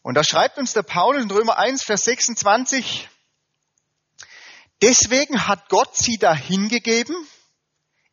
Und 0.00 0.14
da 0.14 0.24
schreibt 0.24 0.56
uns 0.56 0.72
der 0.72 0.82
Paulus 0.82 1.24
in 1.24 1.30
Römer 1.30 1.58
1, 1.58 1.82
Vers 1.82 2.00
26, 2.02 3.10
deswegen 4.80 5.46
hat 5.46 5.68
Gott 5.68 5.94
sie 5.94 6.16
dahingegeben 6.16 7.14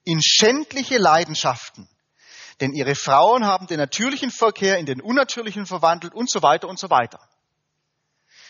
in 0.04 0.22
schändliche 0.22 0.98
Leidenschaften. 0.98 1.88
Denn 2.60 2.74
ihre 2.74 2.96
Frauen 2.96 3.46
haben 3.46 3.68
den 3.68 3.80
natürlichen 3.80 4.32
Verkehr 4.32 4.80
in 4.80 4.86
den 4.86 5.00
unnatürlichen 5.00 5.66
verwandelt 5.66 6.14
und 6.14 6.30
so 6.30 6.42
weiter 6.42 6.68
und 6.68 6.78
so 6.78 6.90
weiter. 6.90 7.26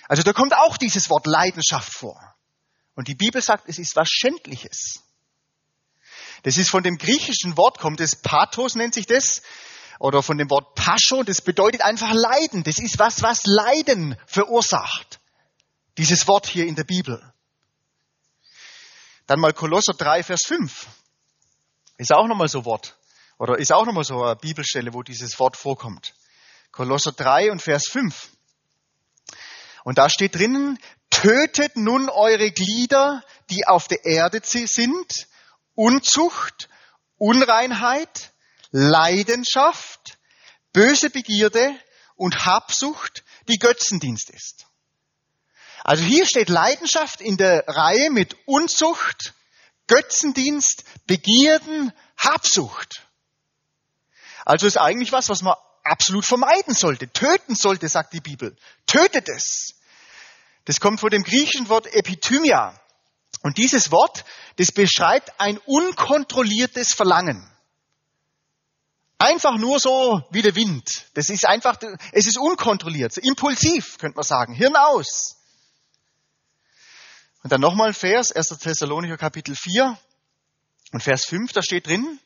Also 0.07 0.23
da 0.23 0.33
kommt 0.33 0.55
auch 0.55 0.77
dieses 0.77 1.11
Wort 1.11 1.27
Leidenschaft 1.27 1.93
vor. 1.93 2.19
Und 2.95 3.07
die 3.07 3.15
Bibel 3.15 3.39
sagt, 3.39 3.69
es 3.69 3.77
ist 3.77 3.95
was 3.95 4.09
Schändliches. 4.09 5.03
Das 6.43 6.57
ist 6.57 6.69
von 6.69 6.83
dem 6.83 6.97
griechischen 6.97 7.57
Wort, 7.57 7.79
kommt 7.79 7.99
es 7.99 8.15
Pathos 8.15 8.75
nennt 8.75 8.93
sich 8.93 9.05
das, 9.05 9.41
oder 9.99 10.23
von 10.23 10.39
dem 10.39 10.49
Wort 10.49 10.73
Pascho, 10.73 11.21
das 11.21 11.41
bedeutet 11.41 11.83
einfach 11.83 12.11
Leiden. 12.11 12.63
Das 12.63 12.79
ist 12.79 12.97
was, 12.97 13.21
was 13.21 13.43
Leiden 13.45 14.17
verursacht. 14.25 15.19
Dieses 15.97 16.27
Wort 16.27 16.47
hier 16.47 16.65
in 16.65 16.75
der 16.75 16.85
Bibel. 16.85 17.21
Dann 19.27 19.39
mal 19.39 19.53
Kolosser 19.53 19.93
3, 19.93 20.23
Vers 20.23 20.41
5. 20.47 20.87
Ist 21.97 22.11
auch 22.11 22.27
nochmal 22.27 22.47
so 22.47 22.65
Wort. 22.65 22.97
Oder 23.37 23.59
ist 23.59 23.71
auch 23.71 23.85
nochmal 23.85 24.03
so 24.03 24.23
eine 24.23 24.35
Bibelstelle, 24.35 24.93
wo 24.93 25.03
dieses 25.03 25.37
Wort 25.39 25.55
vorkommt. 25.55 26.15
Kolosser 26.71 27.11
3 27.11 27.51
und 27.51 27.61
Vers 27.61 27.87
5. 27.87 28.29
Und 29.83 29.99
da 29.99 30.09
steht 30.09 30.33
drinnen, 30.33 30.79
tötet 31.11 31.75
nun 31.75 32.09
eure 32.09 32.51
Glieder, 32.51 33.23
die 33.51 33.67
auf 33.67 33.87
der 33.87 34.03
Erde 34.03 34.41
sind, 34.43 35.27
Unzucht, 35.81 36.69
Unreinheit, 37.17 38.33
Leidenschaft, 38.69 40.19
böse 40.73 41.09
Begierde 41.09 41.75
und 42.15 42.45
Habsucht, 42.45 43.23
die 43.47 43.57
Götzendienst 43.57 44.29
ist. 44.29 44.67
Also 45.83 46.03
hier 46.03 46.27
steht 46.27 46.49
Leidenschaft 46.49 47.19
in 47.19 47.35
der 47.35 47.67
Reihe 47.67 48.11
mit 48.11 48.37
Unzucht, 48.45 49.33
Götzendienst, 49.87 50.83
Begierden, 51.07 51.91
Habsucht. 52.15 53.07
Also 54.45 54.67
ist 54.67 54.77
eigentlich 54.77 55.11
was, 55.11 55.29
was 55.29 55.41
man 55.41 55.55
absolut 55.83 56.27
vermeiden 56.27 56.75
sollte, 56.75 57.11
töten 57.11 57.55
sollte, 57.55 57.87
sagt 57.87 58.13
die 58.13 58.21
Bibel. 58.21 58.55
Tötet 58.85 59.27
es. 59.29 59.73
Das 60.65 60.79
kommt 60.79 60.99
von 60.99 61.09
dem 61.09 61.23
griechischen 61.23 61.69
Wort 61.69 61.87
Epithymia. 61.87 62.79
Und 63.41 63.57
dieses 63.57 63.91
Wort, 63.91 64.23
das 64.57 64.71
beschreibt 64.71 65.39
ein 65.39 65.57
unkontrolliertes 65.65 66.93
Verlangen. 66.93 67.47
Einfach 69.17 69.57
nur 69.57 69.79
so 69.79 70.23
wie 70.31 70.41
der 70.41 70.55
Wind. 70.55 71.05
Das 71.13 71.29
ist 71.29 71.45
einfach, 71.45 71.77
es 72.11 72.25
ist 72.25 72.39
unkontrolliert, 72.39 73.17
impulsiv, 73.17 73.97
könnte 73.97 74.15
man 74.15 74.23
sagen. 74.23 74.53
Hirn 74.53 74.75
aus. 74.75 75.37
Und 77.43 77.51
dann 77.51 77.61
nochmal 77.61 77.89
ein 77.89 77.93
Vers, 77.93 78.31
1. 78.31 78.49
Thessalonicher 78.59 79.17
Kapitel 79.17 79.55
4 79.55 79.97
und 80.91 81.01
Vers 81.01 81.25
5, 81.25 81.53
da 81.53 81.63
steht 81.63 81.87
drin, 81.87 82.19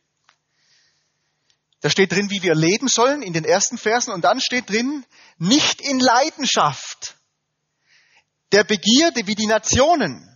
da 1.81 1.89
steht 1.89 2.11
drin, 2.11 2.29
wie 2.29 2.41
wir 2.41 2.55
leben 2.55 2.87
sollen 2.87 3.21
in 3.21 3.33
den 3.33 3.45
ersten 3.45 3.77
Versen 3.77 4.11
und 4.11 4.21
dann 4.21 4.41
steht 4.41 4.69
drin, 4.69 5.05
nicht 5.37 5.81
in 5.81 5.99
Leidenschaft 5.99 7.15
der 8.51 8.63
Begierde 8.63 9.27
wie 9.27 9.35
die 9.35 9.47
Nationen, 9.47 10.34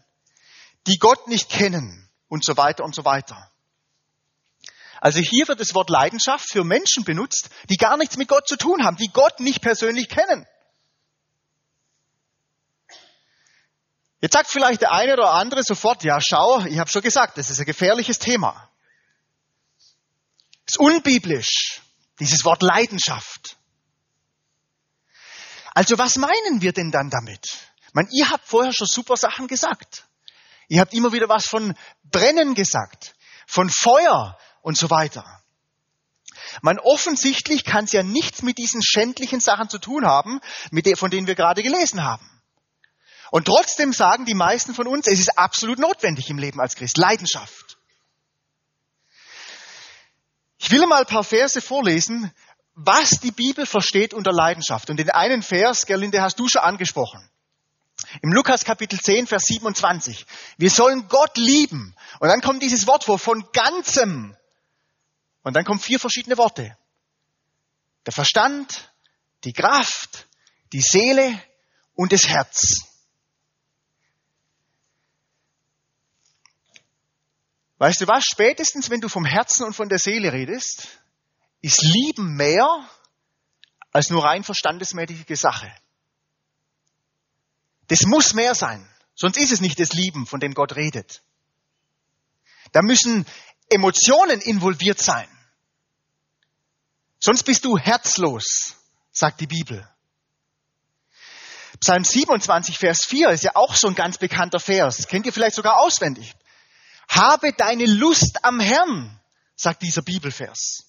die 0.88 0.98
Gott 0.98 1.28
nicht 1.28 1.50
kennen 1.50 2.10
und 2.28 2.46
so 2.46 2.58
weiter 2.58 2.84
und 2.84 2.96
so 2.96 3.06
weiter. 3.06 3.52
Also 5.02 5.20
hier 5.20 5.48
wird 5.48 5.60
das 5.60 5.74
Wort 5.74 5.90
Leidenschaft 5.90 6.50
für 6.50 6.64
Menschen 6.64 7.04
benutzt, 7.04 7.50
die 7.70 7.78
gar 7.78 7.98
nichts 7.98 8.18
mit 8.18 8.28
Gott 8.28 8.48
zu 8.48 8.58
tun 8.58 8.84
haben, 8.84 8.98
die 8.98 9.12
Gott 9.12 9.40
nicht 9.40 9.62
persönlich 9.62 10.10
kennen. 10.10 10.46
Jetzt 14.22 14.34
sagt 14.34 14.50
vielleicht 14.50 14.82
der 14.82 14.92
eine 14.92 15.14
oder 15.14 15.32
andere 15.34 15.64
sofort, 15.64 16.04
ja 16.04 16.20
schau, 16.20 16.66
ich 16.66 16.78
habe 16.78 16.90
schon 16.90 17.02
gesagt, 17.02 17.38
das 17.38 17.50
ist 17.50 17.60
ein 17.60 17.66
gefährliches 17.66 18.20
Thema. 18.20 18.70
Es 20.66 20.76
ist 20.76 20.80
unbiblisch, 20.80 21.82
dieses 22.20 22.44
Wort 22.44 22.62
Leidenschaft. 22.62 23.56
Also 25.74 25.98
was 25.98 26.18
meinen 26.18 26.62
wir 26.62 26.74
denn 26.74 26.92
dann 26.92 27.10
damit? 27.10 27.46
Man, 27.94 28.10
ihr 28.12 28.30
habt 28.30 28.46
vorher 28.46 28.74
schon 28.74 28.88
super 28.88 29.16
Sachen 29.16 29.48
gesagt. 29.48 30.09
Ihr 30.70 30.80
habt 30.80 30.94
immer 30.94 31.12
wieder 31.12 31.28
was 31.28 31.46
von 31.46 31.76
Brennen 32.04 32.54
gesagt, 32.54 33.16
von 33.48 33.70
Feuer 33.70 34.38
und 34.62 34.78
so 34.78 34.90
weiter. 34.90 35.26
Man 36.62 36.80
offensichtlich 36.80 37.66
kann 37.66 37.86
es 37.86 37.92
ja 37.92 38.04
nichts 38.04 38.44
mit 38.44 38.58
diesen 38.58 38.82
schändlichen 38.84 39.40
Sachen 39.40 39.70
zu 39.70 39.80
tun 39.80 40.06
haben, 40.06 40.40
der, 40.72 40.96
von 40.96 41.12
denen 41.12 41.28
wir 41.28 41.36
gerade 41.36 41.64
gelesen 41.64 42.04
haben. 42.04 42.26
Und 43.32 43.46
trotzdem 43.46 43.94
sagen 43.94 44.26
die 44.26 44.34
meisten 44.34 44.74
von 44.74 44.88
uns, 44.88 45.08
es 45.08 45.20
ist 45.20 45.38
absolut 45.38 45.80
notwendig 45.80 46.30
im 46.30 46.38
Leben 46.38 46.60
als 46.60 46.76
Christ. 46.76 46.98
Leidenschaft. 46.98 47.78
Ich 50.58 50.72
will 50.72 50.86
mal 50.86 51.02
ein 51.02 51.06
paar 51.06 51.24
Verse 51.24 51.62
vorlesen, 51.62 52.32
was 52.74 53.20
die 53.22 53.32
Bibel 53.32 53.66
versteht 53.66 54.14
unter 54.14 54.32
Leidenschaft. 54.32 54.90
Und 54.90 54.98
den 54.98 55.10
einen 55.10 55.42
Vers, 55.42 55.86
Gerlinde, 55.86 56.22
hast 56.22 56.40
du 56.40 56.48
schon 56.48 56.62
angesprochen. 56.62 57.30
Im 58.22 58.32
Lukas 58.32 58.66
Kapitel 58.66 59.00
10, 59.00 59.28
Vers 59.28 59.44
27. 59.46 60.26
Wir 60.58 60.70
sollen 60.70 61.08
Gott 61.08 61.38
lieben. 61.38 61.96
Und 62.20 62.30
dann 62.30 62.42
kommt 62.42 62.64
dieses 62.64 62.88
Wort 62.88 63.04
vor, 63.04 63.20
von 63.20 63.48
ganzem. 63.52 64.36
Und 65.44 65.56
dann 65.56 65.64
kommen 65.64 65.80
vier 65.80 66.00
verschiedene 66.00 66.38
Worte. 66.38 66.78
Der 68.06 68.14
Verstand, 68.14 68.92
die 69.44 69.54
Kraft, 69.54 70.28
die 70.74 70.82
Seele 70.82 71.42
und 71.96 72.12
das 72.12 72.28
Herz. 72.28 72.86
Weißt 77.78 78.02
du 78.02 78.08
was? 78.08 78.26
Spätestens, 78.26 78.90
wenn 78.90 79.02
du 79.02 79.08
vom 79.08 79.26
Herzen 79.26 79.66
und 79.66 79.74
von 79.74 79.88
der 79.88 80.00
Seele 80.00 80.34
redest, 80.34 81.00
ist 81.62 81.82
Lieben 81.82 82.36
mehr 82.36 82.68
als 83.92 84.10
nur 84.10 84.24
rein 84.24 84.44
verstandesmäßige 84.44 85.40
Sache. 85.40 85.74
Das 87.90 88.04
muss 88.04 88.34
mehr 88.34 88.56
sein. 88.56 88.88
Sonst 89.16 89.38
ist 89.38 89.52
es 89.52 89.62
nicht 89.62 89.80
das 89.80 89.94
Lieben, 89.94 90.26
von 90.26 90.40
dem 90.40 90.54
Gott 90.54 90.76
redet. 90.76 91.22
Da 92.72 92.82
müssen 92.82 93.26
Emotionen 93.68 94.40
involviert 94.42 95.02
sein. 95.02 95.28
Sonst 97.20 97.44
bist 97.44 97.66
du 97.66 97.78
herzlos, 97.78 98.76
sagt 99.12 99.42
die 99.42 99.48
Bibel. 99.48 99.88
Psalm 101.80 102.04
27, 102.04 102.78
Vers 102.78 103.06
4 103.06 103.30
ist 103.30 103.44
ja 103.44 103.52
auch 103.56 103.76
so 103.76 103.88
ein 103.88 103.96
ganz 103.96 104.18
bekannter 104.18 104.60
Vers. 104.60 105.08
Kennt 105.08 105.26
ihr 105.26 105.34
vielleicht 105.34 105.56
sogar 105.56 105.80
auswendig. 105.80 106.34
Habe 107.10 107.54
deine 107.54 107.86
Lust 107.86 108.44
am 108.44 108.60
Herrn, 108.60 109.20
sagt 109.56 109.82
dieser 109.82 110.02
Bibelvers. 110.02 110.89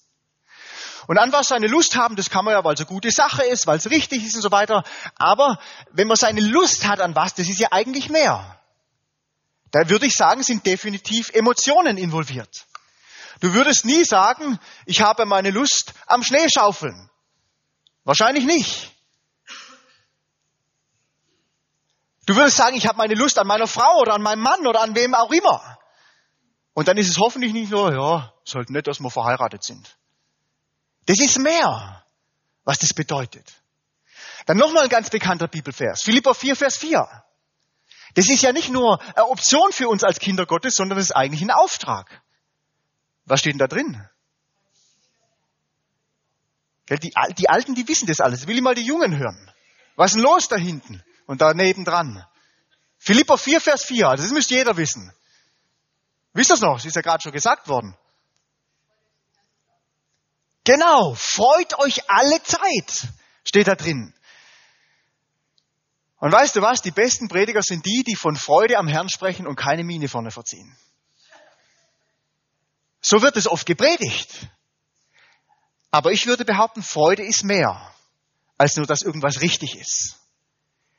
Und 1.07 1.17
an 1.17 1.31
was 1.31 1.47
seine 1.47 1.67
Lust 1.67 1.95
haben, 1.95 2.15
das 2.15 2.29
kann 2.29 2.45
man 2.45 2.53
ja, 2.53 2.63
weil 2.63 2.73
es 2.73 2.79
eine 2.79 2.87
gute 2.87 3.11
Sache 3.11 3.43
ist, 3.43 3.67
weil 3.67 3.77
es 3.77 3.89
richtig 3.89 4.25
ist 4.25 4.35
und 4.35 4.41
so 4.41 4.51
weiter. 4.51 4.83
Aber 5.15 5.59
wenn 5.91 6.07
man 6.07 6.17
seine 6.17 6.41
Lust 6.41 6.87
hat 6.87 7.01
an 7.01 7.15
was, 7.15 7.33
das 7.33 7.49
ist 7.49 7.59
ja 7.59 7.69
eigentlich 7.71 8.09
mehr. 8.09 8.59
Da 9.71 9.89
würde 9.89 10.05
ich 10.05 10.13
sagen, 10.13 10.43
sind 10.43 10.65
definitiv 10.65 11.29
Emotionen 11.33 11.97
involviert. 11.97 12.65
Du 13.39 13.53
würdest 13.53 13.85
nie 13.85 14.03
sagen, 14.03 14.59
ich 14.85 15.01
habe 15.01 15.25
meine 15.25 15.49
Lust 15.49 15.93
am 16.05 16.23
Schneeschaufeln. 16.23 17.09
Wahrscheinlich 18.03 18.45
nicht. 18.45 18.91
Du 22.27 22.35
würdest 22.35 22.57
sagen, 22.57 22.75
ich 22.75 22.85
habe 22.85 22.97
meine 22.97 23.15
Lust 23.15 23.39
an 23.39 23.47
meiner 23.47 23.67
Frau 23.67 23.99
oder 23.99 24.13
an 24.13 24.21
meinem 24.21 24.41
Mann 24.41 24.67
oder 24.67 24.81
an 24.81 24.95
wem 24.95 25.15
auch 25.15 25.31
immer. 25.31 25.77
Und 26.73 26.87
dann 26.87 26.97
ist 26.97 27.09
es 27.09 27.17
hoffentlich 27.17 27.53
nicht 27.53 27.71
nur, 27.71 27.91
ja, 27.91 28.33
ist 28.45 28.55
halt 28.55 28.69
nett, 28.69 28.87
dass 28.87 28.99
wir 28.99 29.09
verheiratet 29.09 29.63
sind. 29.63 29.97
Das 31.05 31.19
ist 31.19 31.39
mehr, 31.39 32.05
was 32.63 32.79
das 32.79 32.93
bedeutet. 32.93 33.51
Dann 34.45 34.57
nochmal 34.57 34.83
ein 34.83 34.89
ganz 34.89 35.09
bekannter 35.09 35.47
Bibelvers. 35.47 36.03
Philippa 36.03 36.33
4, 36.33 36.55
Vers 36.55 36.77
4. 36.77 37.07
Das 38.13 38.29
ist 38.29 38.41
ja 38.41 38.51
nicht 38.51 38.69
nur 38.69 39.01
eine 39.15 39.27
Option 39.27 39.71
für 39.71 39.87
uns 39.87 40.03
als 40.03 40.19
Kinder 40.19 40.45
Gottes, 40.45 40.75
sondern 40.75 40.97
das 40.97 41.07
ist 41.07 41.15
eigentlich 41.15 41.41
ein 41.41 41.51
Auftrag. 41.51 42.21
Was 43.25 43.39
steht 43.39 43.53
denn 43.53 43.59
da 43.59 43.67
drin? 43.67 44.07
Die, 46.89 47.13
die 47.37 47.49
Alten, 47.49 47.75
die 47.75 47.87
wissen 47.87 48.07
das 48.07 48.19
alles. 48.19 48.47
Will 48.47 48.57
ich 48.57 48.61
mal 48.61 48.75
die 48.75 48.85
Jungen 48.85 49.17
hören. 49.17 49.51
Was 49.95 50.11
ist 50.11 50.15
denn 50.15 50.23
los 50.23 50.47
da 50.49 50.57
hinten 50.57 51.01
und 51.25 51.41
da 51.41 51.53
nebendran? 51.53 52.25
Philippa 52.97 53.37
4, 53.37 53.61
Vers 53.61 53.85
4. 53.85 54.09
Das 54.17 54.31
müsste 54.31 54.55
jeder 54.55 54.75
wissen. 54.75 55.13
Wisst 56.33 56.51
ihr 56.51 56.55
es 56.55 56.61
noch? 56.61 56.75
Das 56.75 56.85
ist 56.85 56.95
ja 56.95 57.01
gerade 57.01 57.21
schon 57.21 57.31
gesagt 57.31 57.67
worden. 57.67 57.95
Genau, 60.63 61.15
freut 61.15 61.79
euch 61.79 62.09
alle 62.09 62.41
Zeit, 62.43 63.07
steht 63.43 63.67
da 63.67 63.75
drin. 63.75 64.13
Und 66.17 66.31
weißt 66.31 66.55
du 66.55 66.61
was? 66.61 66.83
Die 66.83 66.91
besten 66.91 67.27
Prediger 67.27 67.63
sind 67.63 67.83
die, 67.85 68.03
die 68.03 68.15
von 68.15 68.35
Freude 68.35 68.77
am 68.77 68.87
Herrn 68.87 69.09
sprechen 69.09 69.47
und 69.47 69.55
keine 69.55 69.83
Miene 69.83 70.07
vorne 70.07 70.29
verziehen. 70.29 70.77
So 73.01 73.23
wird 73.23 73.35
es 73.37 73.47
oft 73.47 73.65
gepredigt. 73.65 74.29
Aber 75.89 76.11
ich 76.11 76.27
würde 76.27 76.45
behaupten, 76.45 76.83
Freude 76.83 77.23
ist 77.23 77.43
mehr, 77.43 77.93
als 78.57 78.75
nur, 78.75 78.85
dass 78.85 79.01
irgendwas 79.01 79.41
richtig 79.41 79.75
ist. 79.75 80.19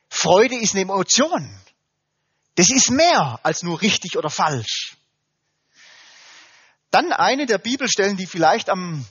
Freude 0.09 0.55
ist 0.55 0.73
eine 0.73 0.81
Emotion. 0.81 1.59
Das 2.55 2.69
ist 2.69 2.91
mehr 2.91 3.39
als 3.43 3.63
nur 3.63 3.81
richtig 3.81 4.17
oder 4.17 4.29
falsch. 4.29 4.97
Dann 6.91 7.13
eine 7.13 7.45
der 7.45 7.57
Bibelstellen, 7.57 8.17
die 8.17 8.27
vielleicht 8.27 8.69
am, 8.69 9.07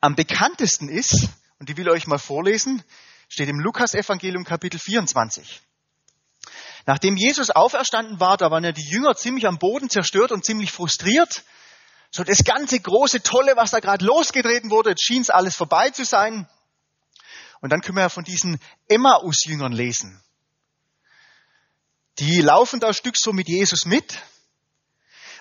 am 0.00 0.14
bekanntesten 0.14 0.88
ist, 0.88 1.28
und 1.58 1.68
die 1.68 1.76
will 1.76 1.86
ich 1.86 1.92
euch 1.92 2.06
mal 2.06 2.18
vorlesen, 2.18 2.82
steht 3.28 3.48
im 3.48 3.60
Lukas-Evangelium 3.60 4.44
Kapitel 4.44 4.78
24. 4.78 5.60
Nachdem 6.86 7.16
Jesus 7.16 7.50
auferstanden 7.50 8.20
war, 8.20 8.36
da 8.36 8.50
waren 8.50 8.62
ja 8.62 8.72
die 8.72 8.88
Jünger 8.88 9.16
ziemlich 9.16 9.46
am 9.46 9.58
Boden 9.58 9.90
zerstört 9.90 10.30
und 10.30 10.44
ziemlich 10.44 10.70
frustriert. 10.70 11.44
So 12.12 12.22
das 12.22 12.44
ganze 12.44 12.78
große 12.78 13.22
Tolle, 13.22 13.56
was 13.56 13.72
da 13.72 13.80
gerade 13.80 14.04
losgetreten 14.04 14.70
wurde, 14.70 14.94
schien 14.98 15.22
es 15.22 15.30
alles 15.30 15.56
vorbei 15.56 15.90
zu 15.90 16.04
sein. 16.04 16.48
Und 17.60 17.70
dann 17.70 17.80
können 17.80 17.96
wir 17.96 18.02
ja 18.02 18.08
von 18.08 18.22
diesen 18.22 18.60
Emmaus-Jüngern 18.88 19.72
lesen. 19.72 20.22
Die 22.20 22.40
laufen 22.40 22.78
da 22.78 22.88
ein 22.88 22.94
Stück 22.94 23.16
so 23.16 23.32
mit 23.32 23.48
Jesus 23.48 23.84
mit 23.84 24.18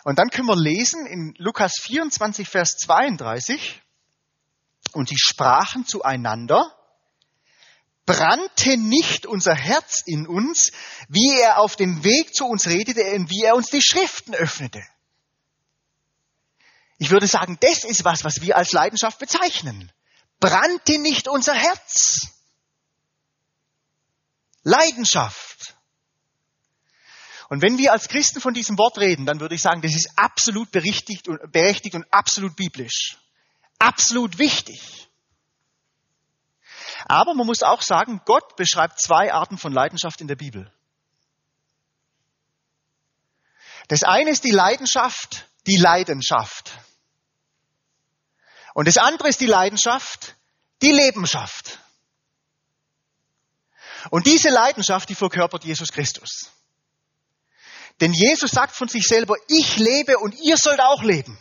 und 0.06 0.20
dann 0.20 0.30
können 0.30 0.48
wir 0.48 0.56
lesen 0.56 1.08
in 1.08 1.34
Lukas 1.40 1.80
24, 1.82 2.48
Vers 2.48 2.78
32, 2.78 3.82
und 4.94 5.10
sie 5.10 5.18
sprachen 5.18 5.86
zueinander, 5.86 6.76
brannte 8.06 8.78
nicht 8.78 9.26
unser 9.26 9.56
Herz 9.56 10.02
in 10.06 10.28
uns, 10.28 10.72
wie 11.10 11.38
er 11.38 11.60
auf 11.60 11.76
dem 11.76 12.04
Weg 12.04 12.34
zu 12.34 12.46
uns 12.46 12.68
redete 12.68 13.04
und 13.16 13.30
wie 13.30 13.44
er 13.44 13.56
uns 13.56 13.68
die 13.68 13.82
Schriften 13.82 14.36
öffnete. 14.36 14.84
Ich 16.98 17.12
würde 17.12 17.28
sagen, 17.28 17.58
das 17.60 17.84
ist 17.84 18.06
was, 18.06 18.24
was 18.24 18.42
wir 18.42 18.56
als 18.56 18.72
Leidenschaft 18.72 19.20
bezeichnen. 19.20 19.92
Brannte 20.40 20.98
nicht 21.00 21.28
unser 21.28 21.54
Herz. 21.54 22.28
Leidenschaft. 24.64 25.76
Und 27.50 27.62
wenn 27.62 27.78
wir 27.78 27.92
als 27.92 28.08
Christen 28.08 28.42
von 28.42 28.54
diesem 28.54 28.78
Wort 28.78 28.98
reden, 28.98 29.26
dann 29.26 29.40
würde 29.40 29.56
ich 29.56 29.62
sagen, 29.62 29.82
das 29.82 29.96
ist 29.96 30.12
absolut 30.16 30.72
berechtigt 30.72 31.28
und, 31.28 31.52
berechtigt 31.52 31.96
und 31.96 32.06
absolut 32.12 32.56
biblisch. 32.56 33.18
Absolut 33.80 34.38
wichtig. 34.38 35.10
Aber 37.06 37.34
man 37.36 37.46
muss 37.46 37.62
auch 37.62 37.82
sagen, 37.82 38.22
Gott 38.26 38.56
beschreibt 38.56 39.00
zwei 39.00 39.32
Arten 39.32 39.58
von 39.58 39.72
Leidenschaft 39.72 40.22
in 40.22 40.28
der 40.28 40.36
Bibel. 40.36 40.72
Das 43.88 44.04
eine 44.04 44.32
ist 44.32 44.44
die 44.44 44.52
Leidenschaft, 44.52 45.48
die 45.68 45.78
Leidenschaft. 45.78 46.80
Und 48.74 48.88
das 48.88 48.98
andere 48.98 49.30
ist 49.30 49.40
die 49.40 49.46
Leidenschaft, 49.46 50.36
die 50.82 50.92
Lebenschaft. 50.92 51.80
Und 54.10 54.26
diese 54.26 54.50
Leidenschaft, 54.50 55.10
die 55.10 55.16
verkörpert 55.16 55.64
Jesus 55.64 55.92
Christus. 55.92 56.52
Denn 58.02 58.14
Jesus 58.14 58.52
sagt 58.52 58.76
von 58.76 58.88
sich 58.88 59.08
selber, 59.08 59.36
ich 59.48 59.78
lebe 59.78 60.18
und 60.18 60.36
ihr 60.36 60.58
sollt 60.58 60.82
auch 60.82 61.04
leben. 61.04 61.38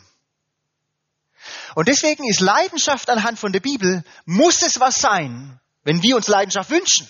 Und 1.75 1.89
deswegen 1.89 2.27
ist 2.27 2.39
Leidenschaft 2.39 3.09
anhand 3.09 3.37
von 3.37 3.51
der 3.51 3.59
Bibel, 3.59 4.03
muss 4.23 4.61
es 4.61 4.79
was 4.79 4.95
sein, 4.95 5.59
wenn 5.83 6.01
wir 6.01 6.15
uns 6.15 6.27
Leidenschaft 6.27 6.69
wünschen, 6.69 7.05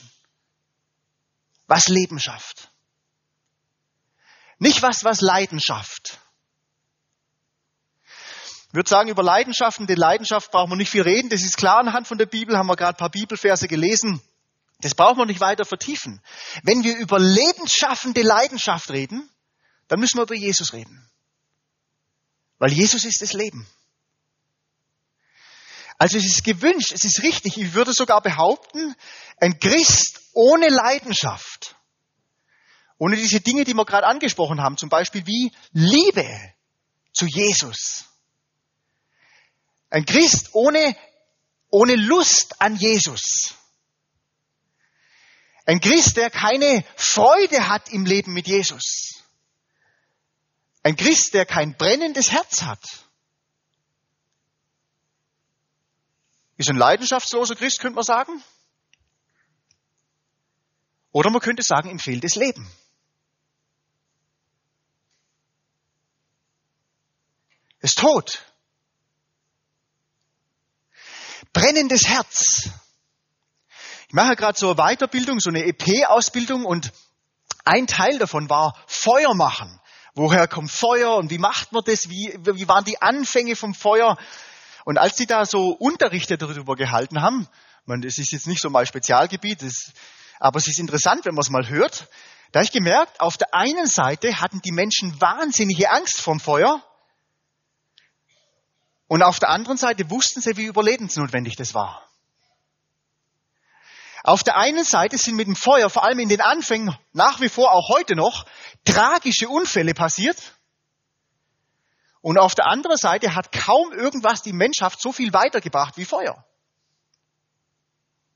was 1.67 1.88
Leben 1.88 2.19
schafft. 2.19 2.71
Nicht 4.58 4.82
was, 4.82 5.04
was 5.04 5.21
Leidenschaft. 5.21 6.19
Ich 8.69 8.73
würde 8.73 8.89
sagen, 8.89 9.10
über 9.10 9.21
Leidenschaften, 9.21 9.86
die 9.86 9.93
Leidenschaft 9.93 10.51
brauchen 10.51 10.71
wir 10.71 10.78
nicht 10.78 10.89
viel 10.89 11.04
reden. 11.04 11.30
Das 11.30 11.43
ist 11.43 11.58
klar 11.58 11.78
anhand 11.78 12.08
von 12.08 12.17
der 12.17 12.25
Bibel, 12.25 12.58
haben 12.58 12.67
wir 12.67 12.75
gerade 12.75 12.97
ein 12.97 12.99
paar 12.99 13.12
Bibelverse 13.12 13.67
gelesen. 13.67 14.19
Das 14.80 14.95
brauchen 14.95 15.19
wir 15.19 15.25
nicht 15.28 15.39
weiter 15.39 15.63
vertiefen. 15.63 16.21
Wenn 16.63 16.84
wir 16.84 16.97
über 16.97 17.19
lebensschaffende 17.19 18.23
Leidenschaft 18.23 18.89
reden, 18.89 19.30
dann 19.88 19.99
müssen 19.99 20.17
wir 20.17 20.23
über 20.23 20.36
Jesus 20.36 20.73
reden. 20.73 21.08
Weil 22.58 22.73
Jesus 22.73 23.06
ist 23.06 23.21
das 23.21 23.34
Leben. 23.34 23.67
Also 25.97 26.17
es 26.17 26.25
ist 26.25 26.43
gewünscht, 26.43 26.91
es 26.91 27.05
ist 27.05 27.23
richtig. 27.23 27.58
Ich 27.58 27.73
würde 27.73 27.93
sogar 27.93 28.21
behaupten, 28.21 28.95
ein 29.38 29.60
Christ 29.60 30.21
ohne 30.34 30.67
Leidenschaft, 30.67 31.75
ohne 32.97 33.15
diese 33.15 33.39
Dinge, 33.39 33.63
die 33.63 33.73
wir 33.73 33.86
gerade 33.86 34.08
angesprochen 34.08 34.62
haben, 34.62 34.77
zum 34.77 34.89
Beispiel 34.89 35.25
wie 35.25 35.51
Liebe 35.71 36.53
zu 37.13 37.25
Jesus. 37.25 38.05
Ein 39.89 40.05
Christ 40.05 40.49
ohne, 40.53 40.95
ohne 41.69 41.95
Lust 41.95 42.62
an 42.62 42.75
Jesus. 42.75 43.55
Ein 45.65 45.79
Christ, 45.79 46.17
der 46.17 46.29
keine 46.29 46.84
Freude 46.95 47.69
hat 47.69 47.89
im 47.89 48.05
Leben 48.05 48.34
mit 48.34 48.47
Jesus. 48.47 49.23
Ein 50.84 50.95
Christ, 50.95 51.34
der 51.34 51.45
kein 51.45 51.75
brennendes 51.75 52.31
Herz 52.31 52.63
hat. 52.63 53.05
Ist 56.58 56.70
ein 56.70 56.78
leidenschaftsloser 56.78 57.56
Christ, 57.56 57.80
könnte 57.80 57.96
man 57.96 58.04
sagen. 58.04 58.44
Oder 61.12 61.30
man 61.30 61.41
könnte 61.41 61.63
sagen, 61.63 61.89
ihm 61.89 62.00
fehlt 62.00 62.24
das 62.24 62.36
Leben. 62.36 62.70
Ist 67.80 68.00
tot. 68.00 68.44
Brennendes 71.54 72.08
Herz. 72.08 72.70
Ich 74.08 74.13
mache 74.13 74.36
gerade 74.36 74.58
so 74.58 74.72
eine 74.72 74.76
Weiterbildung, 74.76 75.39
so 75.39 75.50
eine 75.50 75.65
EP-Ausbildung 75.65 76.65
und 76.65 76.91
ein 77.63 77.88
Teil 77.88 78.18
davon 78.18 78.50
war 78.50 78.78
Feuer 78.88 79.34
machen. 79.36 79.80
Woher 80.13 80.48
kommt 80.48 80.72
Feuer 80.72 81.15
und 81.15 81.30
wie 81.30 81.38
macht 81.38 81.72
man 81.72 81.84
das? 81.86 82.10
Wie, 82.10 82.38
wie 82.41 82.68
waren 82.68 82.86
die 82.86 83.02
Anfänge 83.02 83.56
vom 83.56 83.74
Feuer? 83.74 84.18
Und 84.86 85.00
als 85.00 85.17
sie 85.17 85.26
da 85.26 85.45
so 85.45 85.71
Unterrichte 85.71 86.38
darüber 86.38 86.76
gehalten 86.76 87.21
haben, 87.21 87.48
man, 87.86 88.02
das 88.02 88.19
ist 88.19 88.32
jetzt 88.32 88.48
nicht 88.48 88.62
so 88.62 88.69
mal 88.69 88.86
Spezialgebiet, 88.86 89.63
das, 89.63 89.91
aber 90.39 90.60
es 90.60 90.67
ist 90.67 90.80
interessant, 90.80 91.26
wenn 91.26 91.34
man 91.34 91.41
es 91.41 91.50
mal 91.50 91.67
hört, 91.67 92.08
da 92.52 92.60
habe 92.60 92.65
ich 92.65 92.71
gemerkt, 92.71 93.19
auf 93.19 93.36
der 93.36 93.54
einen 93.54 93.88
Seite 93.88 94.39
hatten 94.39 94.62
die 94.62 94.71
Menschen 94.71 95.19
wahnsinnige 95.19 95.91
Angst 95.91 96.21
vom 96.21 96.39
Feuer 96.39 96.82
und 99.08 99.24
auf 99.24 99.39
der 99.39 99.50
anderen 99.50 99.78
Seite 99.78 100.10
wussten 100.12 100.39
sie, 100.39 100.56
wie 100.56 100.65
überlebensnotwendig 100.65 101.56
das 101.56 101.74
war. 101.74 102.08
Auf 104.24 104.43
der 104.43 104.56
einen 104.56 104.84
Seite 104.84 105.17
sind 105.17 105.36
mit 105.36 105.48
dem 105.48 105.56
Feuer, 105.56 105.89
vor 105.89 106.04
allem 106.04 106.19
in 106.19 106.30
den 106.30 106.41
Anfängen, 106.41 106.95
nach 107.12 107.41
wie 107.41 107.50
vor 107.50 107.71
auch 107.71 107.89
heute 107.89 108.15
noch, 108.15 108.45
tragische 108.84 109.50
Unfälle 109.50 109.93
passiert. 109.93 110.38
Und 112.26 112.40
auf 112.40 112.56
der 112.56 112.66
anderen 112.66 112.98
Seite 112.98 113.36
hat 113.36 113.52
kaum 113.52 113.94
irgendwas 113.94 114.42
die 114.42 114.52
Menschheit 114.52 115.00
so 115.00 115.12
viel 115.12 115.32
weitergebracht 115.32 115.96
wie 115.96 116.06
Feuer. 116.06 116.44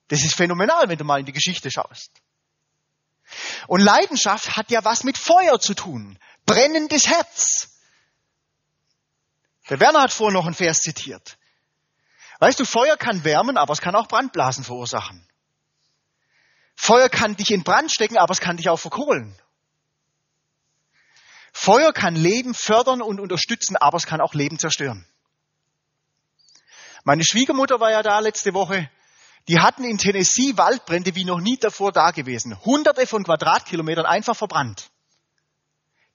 Das 0.10 0.24
ist 0.24 0.36
phänomenal, 0.36 0.88
wenn 0.90 1.00
du 1.00 1.04
mal 1.04 1.20
in 1.20 1.26
die 1.26 1.32
Geschichte 1.32 1.72
schaust. 1.72 2.12
Und 3.66 3.82
Leidenschaft 3.82 4.56
hat 4.56 4.70
ja 4.70 4.86
was 4.86 5.04
mit 5.04 5.18
Feuer 5.18 5.60
zu 5.60 5.74
tun. 5.74 6.20
Brennendes 6.46 7.08
Herz. 7.08 7.80
Der 9.72 9.80
Werner 9.80 10.04
hat 10.04 10.14
vorhin 10.14 10.36
noch 10.36 10.46
einen 10.46 10.54
Vers 10.54 10.82
zitiert. 10.82 11.40
Weißt 12.38 12.60
du, 12.60 12.66
Feuer 12.66 12.96
kann 12.96 13.24
wärmen, 13.24 13.58
aber 13.58 13.74
es 13.74 13.82
kann 13.82 13.96
auch 13.96 14.08
Brandblasen 14.08 14.64
verursachen. 14.64 15.28
Feuer 16.76 17.10
kann 17.10 17.36
dich 17.36 17.50
in 17.50 17.64
Brand 17.64 17.92
stecken, 17.92 18.20
aber 18.20 18.34
es 18.34 18.40
kann 18.40 18.58
dich 18.58 18.70
auch 18.70 18.80
verkohlen. 18.80 19.36
Feuer 21.54 21.94
kann 21.94 22.16
Leben 22.16 22.54
fördern 22.54 23.02
und 23.02 23.20
unterstützen, 23.20 23.76
aber 23.76 23.98
es 23.98 24.06
kann 24.06 24.22
auch 24.22 24.34
Leben 24.34 24.60
zerstören. 24.60 25.06
Meine 27.04 27.24
Schwiegermutter 27.24 27.80
war 27.80 27.92
ja 27.92 28.04
da 28.04 28.20
letzte 28.20 28.54
Woche. 28.54 28.90
Die 29.48 29.60
hatten 29.60 29.84
in 29.84 29.98
Tennessee 29.98 30.58
Waldbrände 30.58 31.16
wie 31.16 31.26
noch 31.26 31.40
nie 31.40 31.58
davor 31.58 31.92
da 31.92 32.12
gewesen. 32.12 32.60
Hunderte 32.66 33.08
von 33.08 33.24
Quadratkilometern 33.24 34.06
einfach 34.06 34.36
verbrannt. 34.36 34.92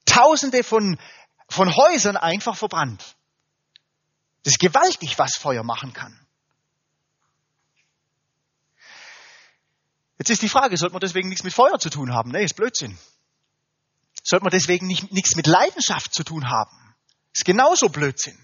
Tausende 0.05 0.63
von, 0.63 0.97
von 1.49 1.75
Häusern 1.75 2.15
einfach 2.15 2.55
verbrannt. 2.55 3.15
Das 4.43 4.53
ist 4.53 4.59
gewaltig, 4.59 5.17
was 5.17 5.35
Feuer 5.35 5.63
machen 5.63 5.91
kann. 5.91 6.17
Jetzt 10.17 10.29
ist 10.29 10.41
die 10.41 10.49
Frage, 10.49 10.77
sollte 10.77 10.93
man 10.93 11.01
deswegen 11.01 11.29
nichts 11.29 11.43
mit 11.43 11.53
Feuer 11.53 11.77
zu 11.77 11.89
tun 11.89 12.13
haben? 12.13 12.31
Nee, 12.31 12.45
ist 12.45 12.55
Blödsinn. 12.55 12.97
Sollte 14.27 14.43
man 14.43 14.51
deswegen 14.51 14.87
nicht, 14.87 15.11
nichts 15.11 15.35
mit 15.35 15.45
Leidenschaft 15.45 16.11
zu 16.11 16.23
tun 16.23 16.49
haben? 16.49 16.95
Ist 17.31 17.45
genauso 17.45 17.89
Blödsinn. 17.89 18.37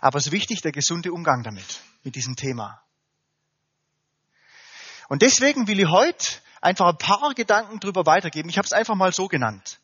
Aber 0.00 0.18
es 0.18 0.26
ist 0.26 0.32
wichtig, 0.32 0.62
der 0.62 0.70
gesunde 0.70 1.12
Umgang 1.12 1.42
damit, 1.42 1.80
mit 2.04 2.14
diesem 2.14 2.36
Thema. 2.36 2.80
Und 5.08 5.22
deswegen 5.22 5.66
will 5.66 5.80
ich 5.80 5.88
heute 5.88 6.24
einfach 6.60 6.86
ein 6.86 6.98
paar 6.98 7.34
Gedanken 7.34 7.80
drüber 7.80 8.06
weitergeben. 8.06 8.48
Ich 8.48 8.58
habe 8.58 8.66
es 8.66 8.72
einfach 8.72 8.94
mal 8.94 9.12
so 9.12 9.26
genannt. 9.26 9.80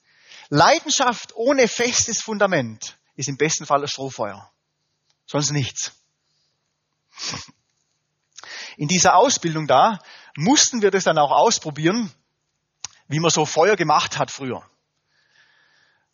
Leidenschaft 0.51 1.35
ohne 1.35 1.67
festes 1.67 2.21
Fundament 2.23 2.97
ist 3.17 3.29
im 3.29 3.37
besten 3.37 3.67
Fall 3.67 3.83
ein 3.83 3.89
Strohfeuer. 3.89 4.53
Sonst 5.27 5.51
nichts. 5.51 5.93
In 8.77 8.87
dieser 8.87 9.17
Ausbildung 9.17 9.67
da 9.67 9.99
mussten 10.37 10.81
wir 10.81 10.93
das 10.93 11.05
dann 11.05 11.19
auch 11.19 11.33
ausprobieren, 11.33 12.13
wie 13.09 13.19
man 13.19 13.31
so 13.31 13.45
Feuer 13.47 13.75
gemacht 13.75 14.19
hat 14.19 14.31
früher. 14.31 14.65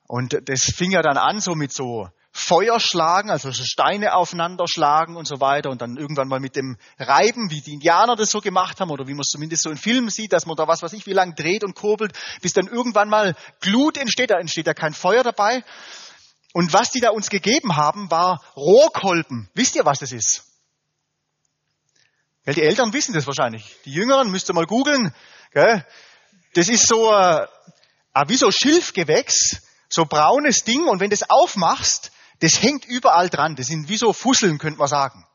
Und 0.08 0.36
das 0.48 0.64
fing 0.64 0.90
ja 0.90 1.02
dann 1.02 1.18
an 1.18 1.38
so 1.40 1.54
mit 1.54 1.72
so 1.72 2.08
Feuerschlagen, 2.32 3.30
also 3.30 3.50
so 3.50 3.62
Steine 3.62 4.14
aufeinander 4.14 4.64
schlagen 4.66 5.16
und 5.16 5.26
so 5.26 5.40
weiter 5.40 5.70
und 5.70 5.82
dann 5.82 5.98
irgendwann 5.98 6.28
mal 6.28 6.40
mit 6.40 6.56
dem 6.56 6.78
Reiben, 6.98 7.50
wie 7.50 7.60
die 7.60 7.74
Indianer 7.74 8.16
das 8.16 8.30
so 8.30 8.40
gemacht 8.40 8.80
haben 8.80 8.90
oder 8.90 9.06
wie 9.06 9.12
man 9.12 9.20
es 9.20 9.28
zumindest 9.28 9.64
so 9.64 9.70
in 9.70 9.76
Filmen 9.76 10.08
sieht, 10.08 10.32
dass 10.32 10.46
man 10.46 10.56
da 10.56 10.66
was 10.66 10.82
weiß 10.82 10.94
ich 10.94 11.06
wie 11.06 11.12
lang 11.12 11.34
dreht 11.34 11.62
und 11.62 11.74
kurbelt, 11.74 12.12
bis 12.40 12.54
dann 12.54 12.68
irgendwann 12.68 13.10
mal 13.10 13.36
Glut 13.60 13.98
entsteht, 13.98 14.30
da 14.30 14.38
entsteht 14.38 14.66
ja 14.66 14.72
kein 14.72 14.94
Feuer 14.94 15.22
dabei. 15.22 15.62
Und 16.54 16.72
was 16.72 16.90
die 16.90 17.00
da 17.00 17.10
uns 17.10 17.28
gegeben 17.28 17.76
haben, 17.76 18.10
war 18.10 18.40
Rohkolben. 18.56 19.50
Wisst 19.52 19.76
ihr, 19.76 19.84
was 19.84 19.98
das 19.98 20.12
ist? 20.12 20.44
Weil 22.46 22.54
die 22.54 22.62
Eltern 22.62 22.94
wissen 22.94 23.12
das 23.12 23.26
wahrscheinlich. 23.26 23.76
Die 23.84 23.92
Jüngeren 23.92 24.30
müsst 24.30 24.48
ihr 24.48 24.54
mal 24.54 24.64
googeln. 24.64 25.12
Das 25.52 26.68
ist 26.70 26.86
so 26.86 27.12
äh, 27.12 27.46
wie 28.26 28.36
so 28.36 28.50
Schilfgewächs, 28.50 29.67
so 29.88 30.04
braunes 30.04 30.64
Ding. 30.64 30.86
Und 30.86 31.00
wenn 31.00 31.10
du 31.10 31.16
das 31.16 31.28
aufmachst, 31.30 32.12
das 32.40 32.62
hängt 32.62 32.84
überall 32.84 33.28
dran. 33.28 33.56
Das 33.56 33.66
sind 33.66 33.88
wie 33.88 33.96
so 33.96 34.12
Fusseln, 34.12 34.58
könnte 34.58 34.78
man 34.78 34.88
sagen. 34.88 35.26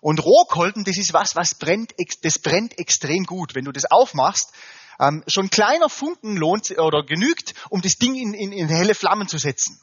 Und 0.00 0.24
Rohkolben, 0.24 0.84
das 0.84 0.96
ist 0.96 1.12
was, 1.12 1.36
was 1.36 1.54
brennt, 1.54 1.94
das 2.22 2.38
brennt 2.38 2.78
extrem 2.78 3.24
gut. 3.24 3.54
Wenn 3.54 3.64
du 3.64 3.72
das 3.72 3.84
aufmachst, 3.90 4.52
ähm, 4.98 5.22
schon 5.26 5.50
kleiner 5.50 5.88
Funken 5.88 6.36
lohnt 6.36 6.70
oder 6.78 7.04
genügt, 7.04 7.54
um 7.70 7.82
das 7.82 7.96
Ding 7.96 8.14
in, 8.14 8.34
in, 8.34 8.52
in 8.52 8.68
helle 8.68 8.94
Flammen 8.94 9.28
zu 9.28 9.38
setzen. 9.38 9.80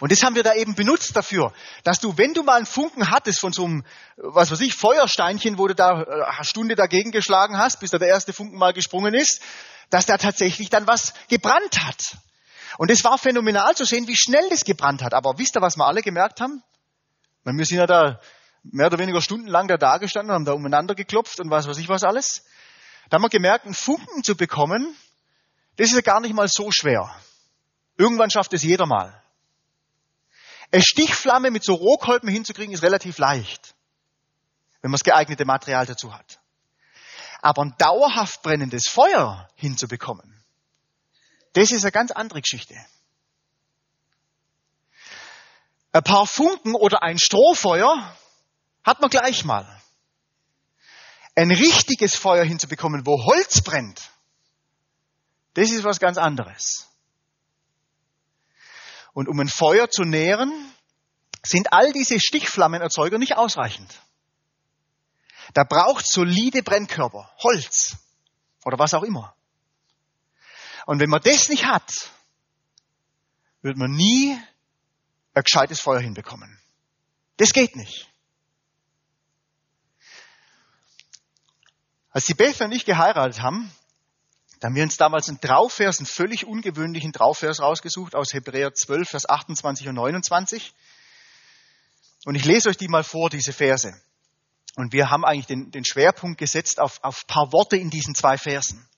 Und 0.00 0.12
das 0.12 0.22
haben 0.22 0.34
wir 0.34 0.42
da 0.42 0.54
eben 0.54 0.74
benutzt 0.74 1.16
dafür, 1.16 1.52
dass 1.82 2.00
du, 2.00 2.16
wenn 2.16 2.34
du 2.34 2.42
mal 2.42 2.56
einen 2.56 2.66
Funken 2.66 3.10
hattest 3.10 3.40
von 3.40 3.52
so 3.52 3.64
einem, 3.64 3.84
was 4.16 4.50
weiß 4.50 4.60
ich, 4.60 4.74
Feuersteinchen, 4.74 5.58
wo 5.58 5.66
du 5.66 5.74
da 5.74 6.02
äh, 6.02 6.22
eine 6.24 6.44
Stunde 6.44 6.74
dagegen 6.74 7.10
geschlagen 7.10 7.58
hast, 7.58 7.80
bis 7.80 7.90
da 7.90 7.98
der 7.98 8.08
erste 8.08 8.32
Funken 8.32 8.58
mal 8.58 8.72
gesprungen 8.72 9.14
ist, 9.14 9.40
dass 9.90 10.06
da 10.06 10.18
tatsächlich 10.18 10.70
dann 10.70 10.86
was 10.86 11.14
gebrannt 11.28 11.84
hat. 11.84 12.18
Und 12.78 12.90
es 12.90 13.04
war 13.04 13.18
phänomenal 13.18 13.74
zu 13.74 13.84
sehen, 13.84 14.08
wie 14.08 14.16
schnell 14.16 14.48
das 14.50 14.64
gebrannt 14.64 15.02
hat. 15.02 15.14
Aber 15.14 15.38
wisst 15.38 15.56
ihr, 15.56 15.62
was 15.62 15.76
wir 15.76 15.86
alle 15.86 16.02
gemerkt 16.02 16.40
haben? 16.40 16.62
Wir 17.44 17.64
sind 17.64 17.78
ja 17.78 17.86
da 17.86 18.20
mehr 18.72 18.86
oder 18.86 18.98
weniger 18.98 19.20
stundenlang 19.20 19.68
da 19.68 19.76
dagestanden, 19.76 20.34
haben 20.34 20.44
da 20.44 20.52
umeinander 20.52 20.94
geklopft 20.94 21.40
und 21.40 21.50
was 21.50 21.68
weiß 21.68 21.78
ich 21.78 21.88
was 21.88 22.02
alles. 22.02 22.44
Da 23.08 23.16
haben 23.16 23.22
wir 23.22 23.28
gemerkt, 23.28 23.66
einen 23.66 23.74
Funken 23.74 24.24
zu 24.24 24.36
bekommen, 24.36 24.96
das 25.76 25.88
ist 25.88 25.94
ja 25.94 26.00
gar 26.00 26.20
nicht 26.20 26.34
mal 26.34 26.48
so 26.48 26.70
schwer. 26.72 27.14
Irgendwann 27.96 28.30
schafft 28.30 28.52
es 28.52 28.62
jeder 28.62 28.86
mal. 28.86 29.22
Eine 30.72 30.82
Stichflamme 30.82 31.50
mit 31.50 31.64
so 31.64 31.74
Rohkolben 31.74 32.28
hinzukriegen 32.28 32.74
ist 32.74 32.82
relativ 32.82 33.18
leicht, 33.18 33.74
wenn 34.80 34.90
man 34.90 34.98
das 34.98 35.04
geeignete 35.04 35.44
Material 35.44 35.86
dazu 35.86 36.12
hat. 36.12 36.40
Aber 37.40 37.62
ein 37.62 37.74
dauerhaft 37.78 38.42
brennendes 38.42 38.88
Feuer 38.88 39.48
hinzubekommen, 39.54 40.35
das 41.56 41.70
ist 41.72 41.84
eine 41.84 41.92
ganz 41.92 42.10
andere 42.10 42.42
Geschichte. 42.42 42.74
Ein 45.90 46.02
paar 46.02 46.26
Funken 46.26 46.74
oder 46.74 47.02
ein 47.02 47.18
Strohfeuer 47.18 48.14
hat 48.84 49.00
man 49.00 49.08
gleich 49.08 49.44
mal. 49.44 49.66
Ein 51.34 51.50
richtiges 51.50 52.14
Feuer 52.14 52.44
hinzubekommen, 52.44 53.06
wo 53.06 53.24
Holz 53.24 53.62
brennt, 53.62 54.10
das 55.54 55.70
ist 55.70 55.84
was 55.84 55.98
ganz 55.98 56.18
anderes. 56.18 56.88
Und 59.14 59.28
um 59.28 59.40
ein 59.40 59.48
Feuer 59.48 59.88
zu 59.88 60.02
nähren, 60.02 60.52
sind 61.42 61.72
all 61.72 61.90
diese 61.92 62.20
Stichflammenerzeuger 62.20 63.16
nicht 63.16 63.38
ausreichend. 63.38 64.02
Da 65.54 65.64
braucht 65.64 66.06
solide 66.06 66.62
Brennkörper, 66.62 67.34
Holz 67.42 67.96
oder 68.66 68.78
was 68.78 68.92
auch 68.92 69.04
immer. 69.04 69.35
Und 70.86 71.00
wenn 71.00 71.10
man 71.10 71.20
das 71.20 71.48
nicht 71.48 71.66
hat, 71.66 71.92
wird 73.60 73.76
man 73.76 73.90
nie 73.90 74.38
ein 75.34 75.42
gescheites 75.42 75.80
Feuer 75.80 76.00
hinbekommen. 76.00 76.58
Das 77.36 77.52
geht 77.52 77.76
nicht. 77.76 78.08
Als 82.10 82.24
die 82.24 82.34
Beth 82.34 82.60
und 82.62 82.72
ich 82.72 82.86
geheiratet 82.86 83.42
haben, 83.42 83.70
da 84.60 84.68
haben 84.68 84.74
wir 84.76 84.84
uns 84.84 84.96
damals 84.96 85.28
einen 85.28 85.40
Trauvers, 85.40 85.98
einen 85.98 86.06
völlig 86.06 86.46
ungewöhnlichen 86.46 87.12
Trauvers 87.12 87.60
rausgesucht 87.60 88.14
aus 88.14 88.32
Hebräer 88.32 88.72
12, 88.72 89.10
Vers 89.10 89.28
28 89.28 89.88
und 89.88 89.96
29. 89.96 90.72
Und 92.24 92.36
ich 92.36 92.44
lese 92.44 92.70
euch 92.70 92.78
die 92.78 92.88
mal 92.88 93.04
vor, 93.04 93.28
diese 93.28 93.52
Verse. 93.52 93.92
Und 94.76 94.92
wir 94.92 95.10
haben 95.10 95.24
eigentlich 95.24 95.46
den, 95.46 95.72
den 95.72 95.84
Schwerpunkt 95.84 96.38
gesetzt 96.38 96.80
auf, 96.80 97.02
auf 97.02 97.26
paar 97.26 97.52
Worte 97.52 97.76
in 97.76 97.90
diesen 97.90 98.14
zwei 98.14 98.38
Versen. 98.38 98.88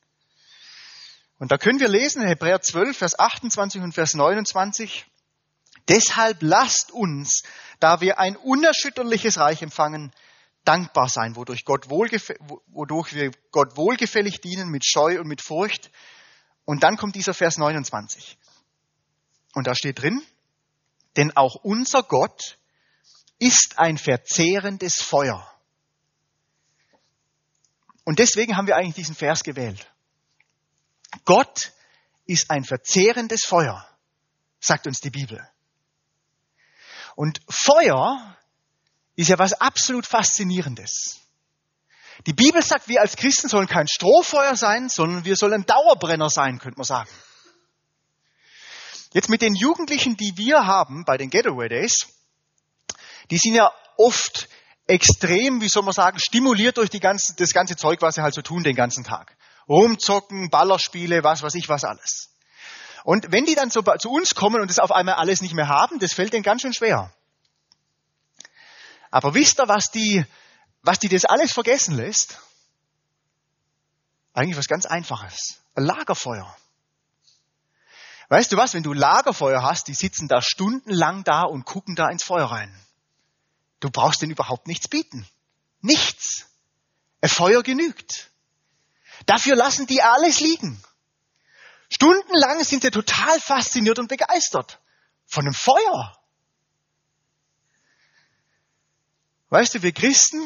Und 1.39 1.53
da 1.53 1.59
können 1.59 1.79
wir 1.81 1.89
lesen, 1.89 2.27
Hebräer 2.27 2.61
12, 2.61 2.97
Vers 2.97 3.19
28 3.19 3.81
und 3.83 3.93
Vers 3.93 4.15
29. 4.15 5.07
Deshalb 5.89 6.39
lasst 6.43 6.91
uns, 6.91 7.43
da 7.81 8.01
wir 8.01 8.19
ein 8.19 8.37
unerschütterliches 8.37 9.39
Reich 9.39 9.63
empfangen, 9.63 10.13
dankbar 10.65 11.09
sein, 11.09 11.37
wodurch, 11.37 11.65
Gott 11.65 11.89
wodurch 11.89 13.15
wir 13.15 13.31
Gott 13.53 13.77
wohlgefällig 13.77 14.41
dienen 14.41 14.69
mit 14.69 14.85
Scheu 14.85 15.21
und 15.21 15.29
mit 15.29 15.41
Furcht. 15.41 15.91
Und 16.65 16.83
dann 16.83 16.97
kommt 16.97 17.15
dieser 17.15 17.33
Vers 17.33 17.57
29. 17.57 18.37
Und 19.55 19.67
da 19.67 19.75
steht 19.75 20.03
drin, 20.03 20.21
denn 21.17 21.35
auch 21.37 21.55
unser 21.55 22.03
Gott 22.03 22.59
ist 23.39 23.79
ein 23.79 23.97
verzehrendes 23.97 24.97
Feuer. 24.97 25.49
Und 28.05 28.19
deswegen 28.19 28.57
haben 28.57 28.67
wir 28.67 28.77
eigentlich 28.77 28.97
diesen 28.97 29.15
Vers 29.15 29.43
gewählt. 29.45 29.87
Gott 31.25 31.73
ist 32.27 32.51
ein 32.51 32.65
verzehrendes 32.65 33.45
Feuer, 33.45 33.87
sagt 34.61 34.87
uns 34.87 35.01
die 35.01 35.11
Bibel. 35.11 35.47
Und 37.17 37.41
Feuer 37.49 38.37
ist 39.17 39.29
ja 39.29 39.39
was 39.39 39.55
absolut 39.55 40.07
Faszinierendes. 40.07 41.21
Die 42.27 42.33
Bibel 42.33 42.63
sagt, 42.63 42.89
wir 42.89 43.01
als 43.01 43.17
Christen 43.17 43.49
sollen 43.49 43.69
kein 43.69 43.89
Strohfeuer 43.89 44.57
sein, 44.57 44.89
sondern 44.89 45.25
wir 45.25 45.37
sollen 45.37 45.65
Dauerbrenner 45.67 46.31
sein, 46.31 46.59
könnte 46.59 46.79
man 46.79 46.85
sagen. 46.85 47.11
Jetzt 49.13 49.29
mit 49.29 49.41
den 49.41 49.55
Jugendlichen, 49.55 50.17
die 50.17 50.37
wir 50.37 50.67
haben 50.67 51.05
bei 51.05 51.17
den 51.17 51.31
Getaway 51.31 51.69
Days, 51.69 52.09
die 53.31 53.39
sind 53.39 53.55
ja 53.55 53.73
oft 53.97 54.49
extrem, 54.87 55.61
wie 55.61 55.69
soll 55.69 55.83
man 55.83 55.95
sagen, 55.95 56.19
stimuliert 56.19 56.77
durch 56.77 56.91
ganze, 57.01 57.35
das 57.37 57.53
ganze 57.53 57.77
Zeug, 57.77 58.03
was 58.03 58.17
sie 58.17 58.23
halt 58.23 58.35
so 58.35 58.43
tun 58.43 58.63
den 58.63 58.77
ganzen 58.77 59.05
Tag. 59.05 59.37
Rumzocken, 59.69 60.51
Ballerspiele, 60.51 61.23
was 61.25 61.43
weiß 61.43 61.55
ich 61.55 61.69
was 61.69 61.85
alles. 61.85 62.31
Und 63.05 63.31
wenn 63.31 63.45
die 63.45 63.55
dann 63.55 63.71
so 63.71 63.83
zu 63.83 64.11
uns 64.11 64.35
kommen 64.35 64.61
und 64.61 64.69
das 64.69 64.79
auf 64.79 64.93
einmal 64.93 65.15
alles 65.15 65.41
nicht 65.41 65.55
mehr 65.55 65.69
haben, 65.69 65.99
das 65.99 66.13
fällt 66.13 66.33
denen 66.33 66.43
ganz 66.43 66.63
schön 66.63 66.75
schwer. 66.75 67.13
Aber 69.11 69.35
wisst 69.35 69.61
ihr, 69.61 69.69
was 69.69 69.91
die, 69.91 70.25
was 70.83 70.99
die 70.99 71.09
das 71.09 71.25
alles 71.25 71.53
vergessen 71.53 71.97
lässt? 71.97 72.39
Eigentlich 74.35 74.57
was 74.57 74.69
ganz 74.69 74.87
Einfaches. 74.87 75.61
Ein 75.75 75.85
Lagerfeuer. 75.85 76.55
Weißt 78.29 78.53
du 78.53 78.57
was, 78.57 78.75
wenn 78.75 78.83
du 78.83 78.93
Lagerfeuer 78.93 79.63
hast, 79.63 79.89
die 79.89 79.95
sitzen 79.95 80.29
da 80.29 80.43
stundenlang 80.43 81.25
da 81.25 81.43
und 81.43 81.65
gucken 81.65 81.97
da 81.97 82.09
ins 82.11 82.25
Feuer 82.25 82.51
rein. 82.51 82.75
Du 83.81 83.91
brauchst 83.91 84.21
denen 84.21 84.33
überhaupt 84.33 84.67
nichts 84.67 84.89
bieten. 84.89 85.27
Nichts. 85.81 86.47
Ein 87.21 87.31
Feuer 87.31 87.63
genügt. 87.63 88.28
Dafür 89.29 89.57
lassen 89.57 89.87
die 89.87 90.01
alles 90.01 90.41
liegen. 90.41 90.83
Stundenlang 91.91 92.65
sind 92.65 92.83
sie 92.83 92.91
total 92.91 93.39
fasziniert 93.39 93.99
und 93.99 94.09
begeistert 94.09 94.81
von 95.27 95.45
einem 95.45 95.53
Feuer. 95.53 96.19
Weißt 99.51 99.75
du, 99.75 99.83
wir 99.83 99.93
Christen, 99.93 100.41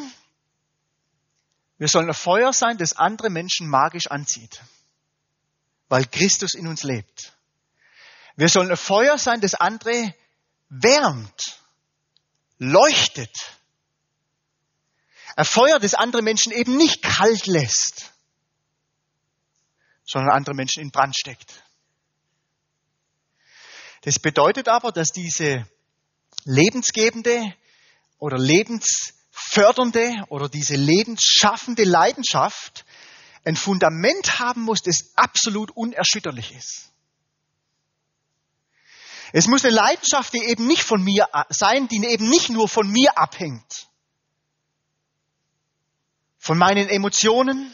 wir 1.77 1.87
sollen 1.87 2.09
ein 2.09 2.13
Feuer 2.13 2.51
sein, 2.51 2.77
das 2.77 2.97
andere 2.97 3.29
Menschen 3.29 3.69
magisch 3.69 4.07
anzieht, 4.07 4.61
weil 5.87 6.05
Christus 6.05 6.53
in 6.53 6.67
uns 6.67 6.83
lebt. 6.83 7.31
Wir 8.35 8.49
sollen 8.49 8.69
ein 8.69 8.75
Feuer 8.75 9.17
sein, 9.17 9.39
das 9.39 9.55
andere 9.55 10.13
wärmt, 10.67 11.57
leuchtet. 12.57 13.33
Ein 15.37 15.45
Feuer, 15.45 15.79
das 15.79 15.93
andere 15.93 16.21
Menschen 16.21 16.51
eben 16.51 16.75
nicht 16.75 17.01
kalt 17.01 17.45
lässt, 17.45 18.12
sondern 20.05 20.35
andere 20.35 20.55
Menschen 20.55 20.81
in 20.81 20.91
Brand 20.91 21.15
steckt. 21.17 21.63
Das 24.01 24.19
bedeutet 24.19 24.67
aber, 24.67 24.91
dass 24.91 25.09
diese 25.09 25.65
lebensgebende 26.43 27.53
oder 28.19 28.37
lebensfördernde 28.37 30.25
oder 30.29 30.49
diese 30.49 30.75
lebensschaffende 30.75 31.83
Leidenschaft 31.85 32.85
ein 33.45 33.55
Fundament 33.55 34.39
haben 34.39 34.61
muss, 34.61 34.81
das 34.81 35.11
absolut 35.15 35.71
unerschütterlich 35.71 36.53
ist. 36.53 36.89
Es 39.31 39.47
muss 39.47 39.65
eine 39.65 39.73
Leidenschaft, 39.73 40.33
die 40.33 40.43
eben 40.43 40.67
nicht 40.67 40.83
von 40.83 41.03
mir 41.03 41.27
sein, 41.49 41.87
die 41.87 42.05
eben 42.05 42.29
nicht 42.29 42.49
nur 42.49 42.69
von 42.69 42.87
mir 42.89 43.17
abhängt. 43.17 43.87
Von 46.37 46.57
meinen 46.57 46.87
Emotionen, 46.87 47.73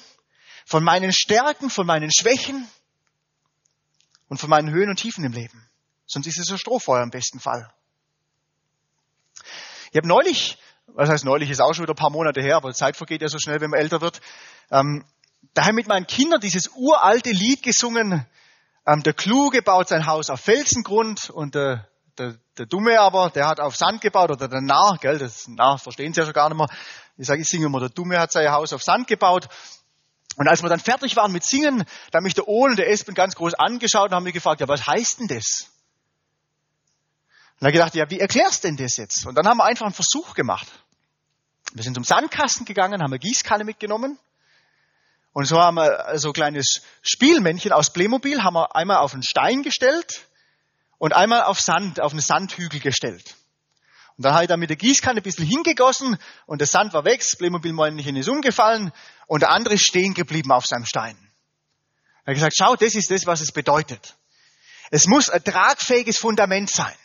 von 0.70 0.84
meinen 0.84 1.12
Stärken, 1.12 1.72
von 1.72 1.88
meinen 1.88 2.12
Schwächen 2.12 2.70
und 4.28 4.40
von 4.40 4.52
meinen 4.52 4.70
Höhen 4.70 4.88
und 4.88 4.98
Tiefen 4.98 5.24
im 5.24 5.32
Leben. 5.32 5.68
Sonst 6.06 6.28
ist 6.28 6.38
es 6.38 6.52
ein 6.52 6.60
Strohfeuer 6.60 7.02
im 7.02 7.10
besten 7.10 7.40
Fall. 7.40 7.74
Ich 9.90 9.98
habe 9.98 10.08
neulich, 10.08 10.60
was 10.86 11.10
heißt 11.10 11.26
neulich, 11.26 11.50
ist 11.50 11.60
auch 11.60 11.74
schon 11.74 11.86
wieder 11.86 11.94
ein 11.94 12.00
paar 12.00 12.12
Monate 12.12 12.40
her, 12.44 12.58
aber 12.58 12.70
die 12.70 12.76
Zeit 12.76 12.96
vergeht 12.96 13.24
ja 13.24 13.30
so 13.30 13.40
schnell, 13.40 13.62
wenn 13.62 13.72
man 13.72 13.80
älter 13.80 14.00
wird, 14.00 14.22
ähm, 14.70 15.04
daheim 15.56 15.74
mit 15.74 15.88
meinen 15.88 16.06
Kindern 16.06 16.40
dieses 16.40 16.70
uralte 16.76 17.32
Lied 17.32 17.64
gesungen, 17.64 18.28
ähm, 18.86 19.02
der 19.02 19.14
Kluge 19.14 19.64
baut 19.64 19.88
sein 19.88 20.06
Haus 20.06 20.30
auf 20.30 20.40
Felsengrund 20.40 21.32
und 21.32 21.56
der, 21.56 21.90
der, 22.20 22.36
der 22.60 22.68
Dumme 22.68 23.00
aber, 23.00 23.32
der 23.32 23.48
hat 23.48 23.60
auf 23.60 23.76
Sand 23.76 24.02
gebaut 24.02 24.30
oder 24.30 24.48
der 24.48 24.62
Narr, 24.62 25.00
gell, 25.02 25.18
das 25.18 25.48
Narr 25.48 25.80
verstehen 25.80 26.14
sie 26.14 26.20
ja 26.20 26.26
schon 26.26 26.34
gar 26.34 26.50
nicht 26.50 26.60
mehr. 26.60 26.68
Ich 27.18 27.26
sage, 27.26 27.42
ich 27.42 27.48
singe 27.48 27.66
immer, 27.66 27.80
der 27.80 27.90
Dumme 27.90 28.20
hat 28.20 28.32
sein 28.32 28.52
Haus 28.52 28.72
auf 28.72 28.84
Sand 28.84 29.08
gebaut. 29.08 29.50
Und 30.36 30.48
als 30.48 30.62
wir 30.62 30.70
dann 30.70 30.80
fertig 30.80 31.16
waren 31.16 31.32
mit 31.32 31.46
Singen, 31.46 31.84
da 32.12 32.18
haben 32.18 32.24
mich 32.24 32.34
der 32.34 32.48
Ohn 32.48 32.72
und 32.72 32.78
der 32.78 32.90
Espen 32.90 33.14
ganz 33.14 33.36
groß 33.36 33.56
angeschaut 33.56 34.10
und 34.10 34.16
haben 34.16 34.24
mich 34.24 34.34
gefragt, 34.34 34.62
ja, 34.62 34.68
was 34.68 34.88
heißt 34.88 35.20
denn 35.20 35.28
das? 35.28 35.70
Und 37.60 37.66
dann 37.66 37.74
gedacht, 37.74 37.94
ja, 37.96 38.10
wie 38.10 38.20
erklärst 38.20 38.64
denn 38.64 38.78
das 38.78 38.96
jetzt? 38.96 39.26
Und 39.26 39.36
dann 39.36 39.48
haben 39.48 39.58
wir 39.58 39.66
einfach 39.66 39.86
einen 39.86 39.94
Versuch 39.94 40.34
gemacht. 40.34 40.68
Wir 41.74 41.84
sind 41.84 41.94
zum 41.94 42.04
Sandkasten 42.04 42.66
gegangen, 42.66 43.02
haben 43.02 43.12
eine 43.12 43.20
Gießkanne 43.20 43.64
mitgenommen 43.64 44.18
und 45.34 45.46
so 45.46 45.60
haben 45.60 45.76
wir 45.76 46.18
so 46.18 46.30
ein 46.30 46.34
kleines 46.34 46.82
Spielmännchen 47.02 47.72
aus 47.72 47.94
Playmobil, 47.94 48.44
haben 48.44 48.56
wir 48.56 48.76
einmal 48.76 48.98
auf 48.98 49.14
einen 49.14 49.24
Stein 49.24 49.64
gestellt 49.64 50.28
und 50.98 51.14
einmal 51.14 51.44
auf 51.44 51.60
Sand, 51.60 52.02
auf 52.02 52.12
einen 52.12 52.22
Sandhügel 52.22 52.80
gestellt. 52.80 53.36
Und 54.20 54.26
dann 54.26 54.34
habe 54.34 54.44
ich 54.44 54.50
da 54.50 54.58
mit 54.58 54.70
der 54.70 54.76
Gießkanne 54.76 55.22
ein 55.22 55.24
bisschen 55.24 55.46
hingegossen 55.46 56.18
und 56.46 56.60
der 56.60 56.68
Sand 56.68 56.92
war 56.92 57.06
weg, 57.06 57.22
das 57.22 57.38
Playmobil-Männchen 57.38 58.18
ist 58.18 58.28
umgefallen 58.28 58.92
und 59.28 59.44
der 59.44 59.52
andere 59.52 59.76
ist 59.76 59.88
stehen 59.88 60.14
geblieben 60.14 60.52
auf 60.52 60.66
seinem 60.66 60.84
Stein. 60.84 61.18
Er 62.26 62.32
hat 62.32 62.34
gesagt, 62.34 62.56
schau, 62.58 62.76
das 62.76 62.96
ist 62.96 63.12
das, 63.12 63.26
was 63.28 63.40
es 63.40 63.54
bedeutet. 63.54 64.18
Es 64.92 65.08
muss 65.08 65.30
ein 65.30 65.42
tragfähiges 65.42 66.18
Fundament 66.18 66.70
sein, 66.70 66.98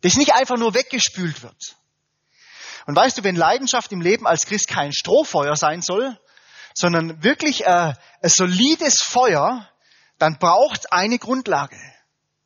das 0.00 0.16
nicht 0.16 0.32
einfach 0.34 0.56
nur 0.56 0.72
weggespült 0.72 1.42
wird. 1.42 1.76
Und 2.86 2.96
weißt 2.96 3.18
du, 3.18 3.24
wenn 3.24 3.36
Leidenschaft 3.36 3.92
im 3.92 4.00
Leben 4.00 4.26
als 4.26 4.46
Christ 4.46 4.68
kein 4.68 4.94
Strohfeuer 4.94 5.56
sein 5.56 5.82
soll, 5.82 6.18
sondern 6.72 7.22
wirklich 7.22 7.66
ein, 7.66 7.90
äh, 7.90 7.94
ein 8.22 8.30
solides 8.30 9.02
Feuer, 9.02 9.68
dann 10.18 10.38
braucht 10.38 10.90
eine 10.90 11.18
Grundlage. 11.18 11.76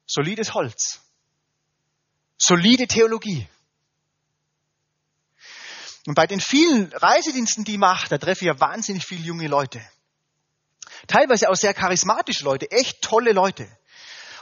Solides 0.04 0.52
Holz. 0.54 0.98
Solide 2.38 2.88
Theologie. 2.88 3.46
Und 6.08 6.14
bei 6.14 6.26
den 6.26 6.40
vielen 6.40 6.90
Reisediensten, 6.90 7.64
die 7.64 7.72
ich 7.72 7.78
mache, 7.78 8.08
da 8.08 8.16
treffe 8.16 8.46
ich 8.46 8.46
ja 8.46 8.58
wahnsinnig 8.58 9.04
viele 9.04 9.24
junge 9.24 9.46
Leute. 9.46 9.78
Teilweise 11.06 11.50
auch 11.50 11.54
sehr 11.54 11.74
charismatische 11.74 12.44
Leute, 12.44 12.70
echt 12.70 13.02
tolle 13.02 13.32
Leute. 13.32 13.68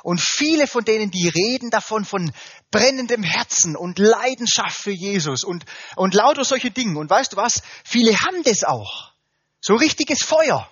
Und 0.05 0.20
viele 0.20 0.68
von 0.68 0.85
denen, 0.85 1.11
die 1.11 1.29
reden 1.29 1.70
davon 1.70 2.05
von 2.05 2.33
brennendem 2.70 3.24
Herzen 3.24 3.74
und 3.74 3.98
Leidenschaft 3.98 4.81
für 4.81 4.92
Jesus 4.92 5.42
und, 5.42 5.64
und 5.96 6.14
lauter 6.14 6.44
solche 6.44 6.70
Dinge. 6.70 7.00
Und 7.00 7.11
weißt 7.11 7.33
du 7.33 7.37
was? 7.37 7.64
Viele 7.83 8.14
haben 8.14 8.44
das 8.44 8.62
auch. 8.62 9.11
So 9.61 9.74
richtiges 9.74 10.22
Feuer. 10.22 10.70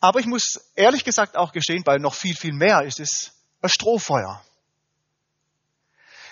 Aber 0.00 0.18
ich 0.18 0.26
muss 0.26 0.72
ehrlich 0.74 1.04
gesagt 1.04 1.36
auch 1.36 1.52
gestehen, 1.52 1.84
bei 1.84 1.98
noch 1.98 2.14
viel, 2.14 2.34
viel 2.34 2.52
mehr 2.52 2.82
ist 2.82 2.98
es 2.98 3.30
ein 3.62 3.68
Strohfeuer. 3.68 4.44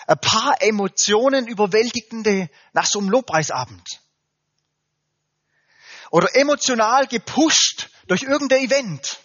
Ein 0.09 0.19
paar 0.19 0.59
Emotionen 0.63 1.45
überwältigende 1.45 2.49
nach 2.73 2.87
so 2.87 2.97
einem 2.97 3.09
Lobpreisabend. 3.09 4.01
Oder 6.09 6.35
emotional 6.35 7.05
gepusht 7.05 7.91
durch 8.07 8.23
irgendein 8.23 8.63
Event. 8.63 9.19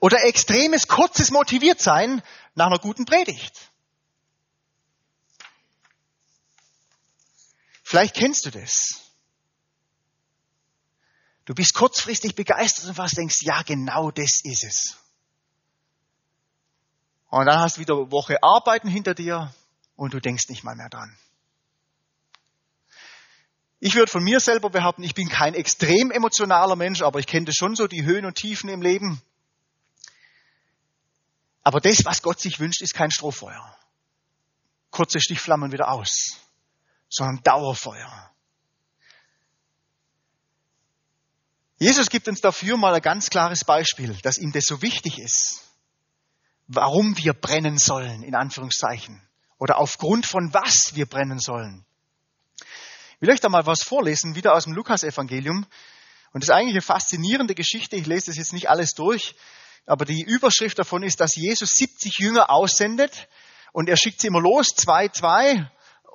Oder 0.00 0.24
extremes, 0.24 0.88
kurzes 0.88 1.30
Motiviertsein 1.30 2.22
nach 2.54 2.68
einer 2.68 2.78
guten 2.78 3.04
Predigt. 3.04 3.52
Vielleicht 7.82 8.14
kennst 8.16 8.46
du 8.46 8.50
das. 8.50 9.02
Du 11.44 11.54
bist 11.54 11.74
kurzfristig 11.74 12.34
begeistert 12.34 12.86
und 12.86 12.96
was 12.96 13.10
denkst, 13.10 13.42
ja 13.42 13.60
genau 13.60 14.10
das 14.10 14.40
ist 14.44 14.64
es. 14.64 14.96
Und 17.28 17.46
dann 17.46 17.60
hast 17.60 17.76
du 17.76 17.80
wieder 17.80 17.94
eine 17.94 18.10
Woche 18.10 18.42
Arbeiten 18.42 18.88
hinter 18.88 19.14
dir 19.14 19.54
und 19.96 20.14
du 20.14 20.20
denkst 20.20 20.48
nicht 20.48 20.64
mal 20.64 20.74
mehr 20.74 20.88
dran. 20.88 21.16
Ich 23.80 23.94
würde 23.94 24.10
von 24.10 24.24
mir 24.24 24.40
selber 24.40 24.70
behaupten, 24.70 25.04
ich 25.04 25.14
bin 25.14 25.28
kein 25.28 25.54
extrem 25.54 26.10
emotionaler 26.10 26.74
Mensch, 26.74 27.02
aber 27.02 27.20
ich 27.20 27.26
kenne 27.26 27.46
das 27.46 27.54
schon 27.54 27.76
so, 27.76 27.86
die 27.86 28.04
Höhen 28.04 28.24
und 28.24 28.34
Tiefen 28.34 28.68
im 28.68 28.82
Leben. 28.82 29.22
Aber 31.62 31.80
das, 31.80 32.04
was 32.04 32.22
Gott 32.22 32.40
sich 32.40 32.58
wünscht, 32.58 32.82
ist 32.82 32.94
kein 32.94 33.10
Strohfeuer. 33.10 33.76
Kurze 34.90 35.20
Stichflammen 35.20 35.70
wieder 35.70 35.90
aus 35.90 36.38
sondern 37.08 37.42
Dauerfeuer. 37.42 38.30
Jesus 41.78 42.10
gibt 42.10 42.28
uns 42.28 42.40
dafür 42.40 42.76
mal 42.76 42.94
ein 42.94 43.02
ganz 43.02 43.30
klares 43.30 43.64
Beispiel, 43.64 44.16
dass 44.22 44.38
ihm 44.38 44.52
das 44.52 44.64
so 44.64 44.82
wichtig 44.82 45.18
ist, 45.18 45.67
warum 46.68 47.16
wir 47.18 47.32
brennen 47.32 47.78
sollen, 47.78 48.22
in 48.22 48.34
Anführungszeichen, 48.34 49.20
oder 49.58 49.78
aufgrund 49.78 50.26
von 50.26 50.54
was 50.54 50.94
wir 50.94 51.06
brennen 51.06 51.40
sollen. 51.40 51.84
Ich 52.60 53.22
will 53.22 53.30
euch 53.30 53.40
da 53.40 53.48
mal 53.48 53.66
was 53.66 53.82
vorlesen, 53.82 54.36
wieder 54.36 54.54
aus 54.54 54.64
dem 54.64 54.74
Lukas-Evangelium. 54.74 55.66
Und 56.32 56.42
das 56.42 56.50
ist 56.50 56.54
eigentlich 56.54 56.74
eine 56.74 56.82
faszinierende 56.82 57.54
Geschichte. 57.54 57.96
Ich 57.96 58.06
lese 58.06 58.26
das 58.26 58.36
jetzt 58.36 58.52
nicht 58.52 58.70
alles 58.70 58.92
durch, 58.94 59.34
aber 59.86 60.04
die 60.04 60.22
Überschrift 60.22 60.78
davon 60.78 61.02
ist, 61.02 61.20
dass 61.20 61.34
Jesus 61.34 61.70
70 61.70 62.18
Jünger 62.18 62.50
aussendet 62.50 63.28
und 63.72 63.88
er 63.88 63.96
schickt 63.96 64.20
sie 64.20 64.28
immer 64.28 64.40
los, 64.40 64.68
zwei, 64.68 65.08
zwei, 65.08 65.68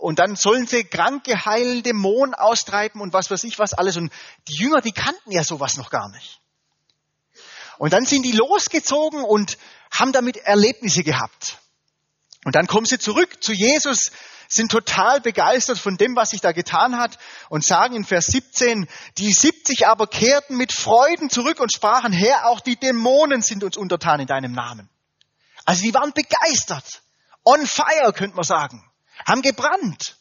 und 0.03 0.19
dann 0.19 0.35
sollen 0.35 0.67
sie 0.67 0.83
Kranke 0.83 1.45
heilen, 1.45 1.81
Dämonen 1.81 2.33
austreiben 2.33 3.01
und 3.01 3.13
was 3.13 3.31
weiß 3.31 3.43
ich 3.45 3.57
was 3.57 3.73
alles. 3.73 3.95
Und 3.95 4.11
die 4.49 4.55
Jünger, 4.55 4.81
die 4.81 4.91
kannten 4.91 5.31
ja 5.31 5.43
sowas 5.43 5.77
noch 5.77 5.89
gar 5.89 6.09
nicht. 6.09 6.41
Und 7.77 7.93
dann 7.93 8.05
sind 8.05 8.23
die 8.23 8.33
losgezogen 8.33 9.23
und 9.23 9.57
haben 9.93 10.11
damit 10.11 10.37
Erlebnisse 10.37 11.03
gehabt. 11.03 11.59
Und 12.45 12.55
dann 12.55 12.67
kommen 12.67 12.85
sie 12.85 12.99
zurück 12.99 13.41
zu 13.41 13.53
Jesus, 13.53 14.11
sind 14.49 14.71
total 14.71 15.21
begeistert 15.21 15.79
von 15.79 15.97
dem, 15.97 16.15
was 16.15 16.31
sich 16.31 16.41
da 16.41 16.51
getan 16.51 16.97
hat 16.97 17.17
und 17.49 17.63
sagen 17.63 17.95
in 17.95 18.03
Vers 18.03 18.25
17, 18.25 18.87
die 19.17 19.31
70 19.31 19.87
aber 19.87 20.07
kehrten 20.07 20.57
mit 20.57 20.73
Freuden 20.73 21.29
zurück 21.29 21.59
und 21.59 21.71
sprachen, 21.71 22.11
Herr, 22.11 22.47
auch 22.47 22.59
die 22.59 22.75
Dämonen 22.75 23.41
sind 23.41 23.63
uns 23.63 23.77
untertan 23.77 24.19
in 24.19 24.27
deinem 24.27 24.51
Namen. 24.51 24.89
Also 25.65 25.83
die 25.83 25.93
waren 25.93 26.11
begeistert. 26.13 27.01
On 27.45 27.65
fire, 27.65 28.11
könnte 28.13 28.35
man 28.35 28.43
sagen. 28.43 28.83
Haben 29.25 29.41
gebrannt. 29.41 30.17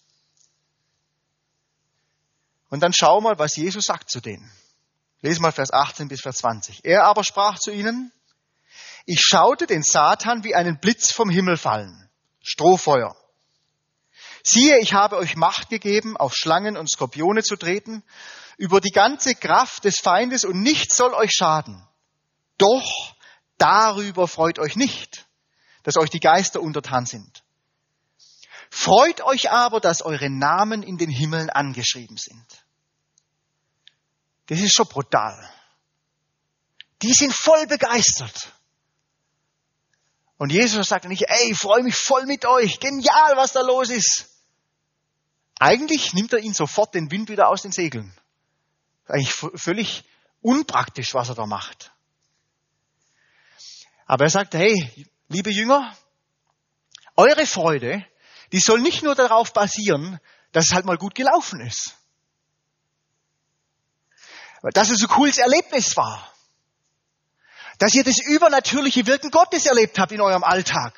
Und 2.69 2.81
dann 2.81 2.93
schau 2.93 3.21
mal, 3.21 3.39
was 3.39 3.57
Jesus 3.57 3.87
sagt 3.87 4.09
zu 4.11 4.21
denen. 4.21 4.51
Lesen 5.21 5.43
mal 5.43 5.53
Vers 5.53 5.73
18 5.73 6.09
bis 6.09 6.21
Vers 6.21 6.37
20. 6.37 6.85
Er 6.85 7.05
aber 7.05 7.23
sprach 7.25 7.59
zu 7.59 7.71
ihnen, 7.71 8.13
ich 9.05 9.21
schaute 9.21 9.67
den 9.67 9.83
Satan 9.83 10.45
wie 10.45 10.55
einen 10.55 10.79
Blitz 10.79 11.13
vom 11.13 11.31
Himmel 11.31 11.57
fallen. 11.57 12.09
Strohfeuer. 12.41 13.17
Siehe, 14.43 14.79
ich 14.81 14.93
habe 14.93 15.17
euch 15.17 15.37
Macht 15.37 15.71
gegeben, 15.71 16.17
auf 16.17 16.35
Schlangen 16.35 16.77
und 16.77 16.91
Skorpione 16.91 17.43
zu 17.43 17.57
treten, 17.57 18.03
über 18.57 18.81
die 18.81 18.91
ganze 18.91 19.35
Kraft 19.35 19.85
des 19.85 20.01
Feindes 20.01 20.45
und 20.45 20.63
nichts 20.63 20.97
soll 20.97 21.15
euch 21.15 21.33
schaden. 21.33 21.87
Doch 22.59 23.15
darüber 23.59 24.29
freut 24.29 24.59
euch 24.59 24.77
nicht, 24.77 25.27
dass 25.85 25.97
euch 25.97 26.11
die 26.11 26.21
Geister 26.21 26.61
untertan 26.61 27.07
sind. 27.07 27.43
Freut 28.71 29.21
euch 29.21 29.51
aber, 29.51 29.81
dass 29.81 30.03
eure 30.03 30.31
Namen 30.31 30.83
in 30.83 30.97
den 30.97 31.11
Himmeln 31.11 31.51
angeschrieben 31.51 32.17
sind. 32.17 32.47
Das 34.47 34.59
ist 34.59 34.75
schon 34.75 34.87
brutal. 34.87 35.49
Die 37.03 37.13
sind 37.13 37.35
voll 37.35 37.67
begeistert. 37.67 38.53
Und 40.43 40.51
Jesus 40.51 40.89
sagt 40.89 41.05
nicht, 41.05 41.23
ey, 41.29 41.53
ich 41.53 41.57
freue 41.57 41.85
mich 41.85 41.95
voll 41.95 42.27
mit 42.27 42.45
euch, 42.47 42.81
genial, 42.81 43.37
was 43.37 43.53
da 43.53 43.61
los 43.61 43.91
ist. 43.91 44.27
Eigentlich 45.61 46.15
nimmt 46.15 46.33
er 46.33 46.41
ihn 46.41 46.53
sofort 46.53 46.97
den 46.97 47.13
Wind 47.13 47.29
wieder 47.29 47.47
aus 47.47 47.63
den 47.63 47.71
Segeln. 47.71 48.13
Eigentlich 49.07 49.33
völlig 49.33 50.03
unpraktisch, 50.41 51.15
was 51.15 51.29
er 51.29 51.37
da 51.37 51.47
macht. 51.47 51.93
Aber 54.07 54.25
er 54.25 54.31
sagt, 54.31 54.55
hey, 54.55 55.07
liebe 55.29 55.51
Jünger, 55.51 55.97
eure 57.15 57.47
Freude, 57.47 58.05
die 58.51 58.59
soll 58.59 58.81
nicht 58.81 59.05
nur 59.05 59.15
darauf 59.15 59.53
basieren, 59.53 60.19
dass 60.51 60.65
es 60.65 60.75
halt 60.75 60.87
mal 60.87 60.99
gut 60.99 61.15
gelaufen 61.15 61.61
ist. 61.61 61.95
Dass 64.73 64.91
es 64.91 65.03
ein 65.03 65.09
cooles 65.09 65.39
Erlebnis 65.39 65.97
war 65.97 66.32
dass 67.79 67.95
ihr 67.95 68.05
das 68.05 68.19
übernatürliche 68.21 69.07
Wirken 69.07 69.31
Gottes 69.31 69.67
erlebt 69.67 69.99
habt 69.99 70.13
in 70.13 70.21
eurem 70.21 70.45
Alltag, 70.45 70.95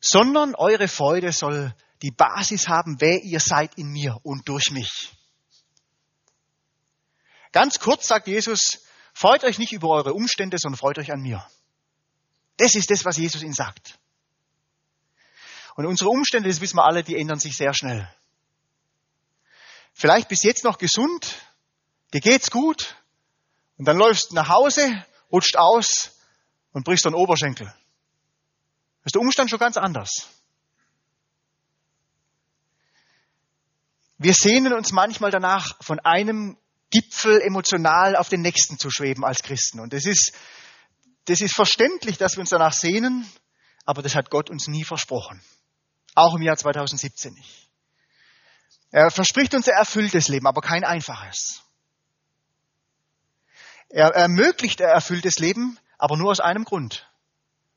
sondern 0.00 0.54
eure 0.54 0.88
Freude 0.88 1.32
soll 1.32 1.74
die 2.02 2.10
Basis 2.10 2.68
haben, 2.68 3.00
wer 3.00 3.22
ihr 3.22 3.40
seid 3.40 3.76
in 3.76 3.88
mir 3.88 4.18
und 4.22 4.48
durch 4.48 4.70
mich. 4.70 5.12
Ganz 7.52 7.78
kurz 7.78 8.06
sagt 8.06 8.26
Jesus, 8.26 8.82
freut 9.12 9.44
euch 9.44 9.58
nicht 9.58 9.72
über 9.72 9.88
eure 9.88 10.14
Umstände, 10.14 10.56
sondern 10.58 10.78
freut 10.78 10.98
euch 10.98 11.12
an 11.12 11.20
mir. 11.20 11.46
Das 12.56 12.74
ist 12.74 12.90
das, 12.90 13.04
was 13.04 13.16
Jesus 13.16 13.42
ihnen 13.42 13.54
sagt. 13.54 13.98
Und 15.76 15.86
unsere 15.86 16.10
Umstände, 16.10 16.48
das 16.48 16.60
wissen 16.60 16.76
wir 16.76 16.84
alle, 16.84 17.02
die 17.02 17.16
ändern 17.16 17.38
sich 17.38 17.56
sehr 17.56 17.74
schnell. 17.74 18.08
Vielleicht 19.92 20.28
bis 20.28 20.42
jetzt 20.42 20.64
noch 20.64 20.78
gesund, 20.78 21.36
dir 22.12 22.20
geht's 22.20 22.50
gut, 22.50 22.96
und 23.80 23.86
dann 23.86 23.96
läufst 23.96 24.30
du 24.30 24.34
nach 24.34 24.50
Hause, 24.50 25.06
rutscht 25.32 25.56
aus 25.56 26.10
und 26.72 26.84
brichst 26.84 27.06
den 27.06 27.14
Oberschenkel. 27.14 27.64
Das 27.64 29.06
ist 29.06 29.14
der 29.14 29.22
Umstand 29.22 29.48
schon 29.48 29.58
ganz 29.58 29.78
anders. 29.78 30.28
Wir 34.18 34.34
sehnen 34.34 34.74
uns 34.74 34.92
manchmal 34.92 35.30
danach, 35.30 35.82
von 35.82 35.98
einem 35.98 36.58
Gipfel 36.90 37.40
emotional 37.40 38.16
auf 38.16 38.28
den 38.28 38.42
nächsten 38.42 38.78
zu 38.78 38.90
schweben 38.90 39.24
als 39.24 39.42
Christen. 39.42 39.80
Und 39.80 39.94
das 39.94 40.04
ist, 40.04 40.34
das 41.24 41.40
ist 41.40 41.54
verständlich, 41.54 42.18
dass 42.18 42.36
wir 42.36 42.40
uns 42.42 42.50
danach 42.50 42.74
sehnen, 42.74 43.26
aber 43.86 44.02
das 44.02 44.14
hat 44.14 44.28
Gott 44.28 44.50
uns 44.50 44.66
nie 44.66 44.84
versprochen. 44.84 45.42
Auch 46.14 46.34
im 46.34 46.42
Jahr 46.42 46.58
2017 46.58 47.32
nicht. 47.32 47.70
Er 48.90 49.10
verspricht 49.10 49.54
uns 49.54 49.66
ein 49.70 49.74
erfülltes 49.74 50.28
Leben, 50.28 50.46
aber 50.46 50.60
kein 50.60 50.84
einfaches. 50.84 51.62
Er 53.90 54.14
ermöglicht 54.14 54.80
er 54.80 54.88
erfülltes 54.88 55.38
Leben, 55.38 55.78
aber 55.98 56.16
nur 56.16 56.30
aus 56.30 56.40
einem 56.40 56.64
Grund, 56.64 57.08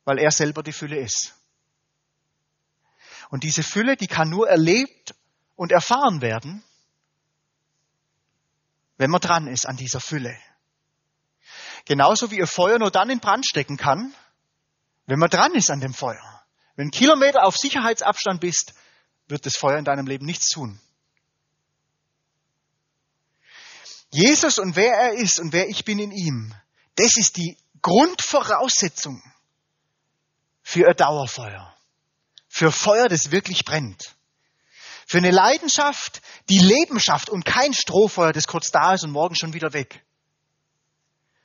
weil 0.05 0.19
er 0.19 0.31
selber 0.31 0.63
die 0.63 0.71
Fülle 0.71 0.99
ist. 0.99 1.35
Und 3.29 3.43
diese 3.43 3.63
Fülle, 3.63 3.97
die 3.97 4.07
kann 4.07 4.29
nur 4.29 4.47
erlebt 4.47 5.15
und 5.55 5.71
erfahren 5.71 6.21
werden, 6.21 6.63
wenn 8.97 9.09
man 9.09 9.21
dran 9.21 9.47
ist 9.47 9.67
an 9.67 9.75
dieser 9.75 9.99
Fülle. 9.99 10.37
Genauso 11.85 12.29
wie 12.29 12.37
ihr 12.37 12.47
Feuer 12.47 12.77
nur 12.77 12.91
dann 12.91 13.09
in 13.09 13.19
Brand 13.19 13.45
stecken 13.45 13.75
kann, 13.75 14.13
wenn 15.07 15.19
man 15.19 15.31
dran 15.31 15.53
ist 15.55 15.71
an 15.71 15.81
dem 15.81 15.95
Feuer. 15.95 16.45
Wenn 16.75 16.91
Kilometer 16.91 17.43
auf 17.43 17.57
Sicherheitsabstand 17.57 18.39
bist, 18.39 18.73
wird 19.27 19.45
das 19.45 19.57
Feuer 19.57 19.79
in 19.79 19.85
deinem 19.85 20.05
Leben 20.05 20.25
nichts 20.25 20.49
tun. 20.49 20.79
Jesus 24.13 24.59
und 24.59 24.75
wer 24.75 24.93
er 24.93 25.13
ist 25.13 25.39
und 25.39 25.53
wer 25.53 25.67
ich 25.67 25.85
bin 25.85 25.97
in 25.97 26.11
ihm, 26.11 26.53
das 26.95 27.17
ist 27.17 27.35
die 27.35 27.57
Grundvoraussetzung 27.81 29.23
für 30.61 30.87
ein 30.87 30.95
Dauerfeuer. 30.95 31.75
Für 32.47 32.71
Feuer, 32.71 33.09
das 33.09 33.31
wirklich 33.31 33.65
brennt. 33.65 34.15
Für 35.07 35.17
eine 35.17 35.31
Leidenschaft, 35.31 36.21
die 36.47 36.59
Leben 36.59 36.99
schafft 36.99 37.31
und 37.31 37.43
kein 37.43 37.73
Strohfeuer, 37.73 38.31
das 38.31 38.45
kurz 38.45 38.69
da 38.69 38.93
ist 38.93 39.03
und 39.03 39.09
morgen 39.09 39.35
schon 39.35 39.53
wieder 39.53 39.73
weg. 39.73 40.05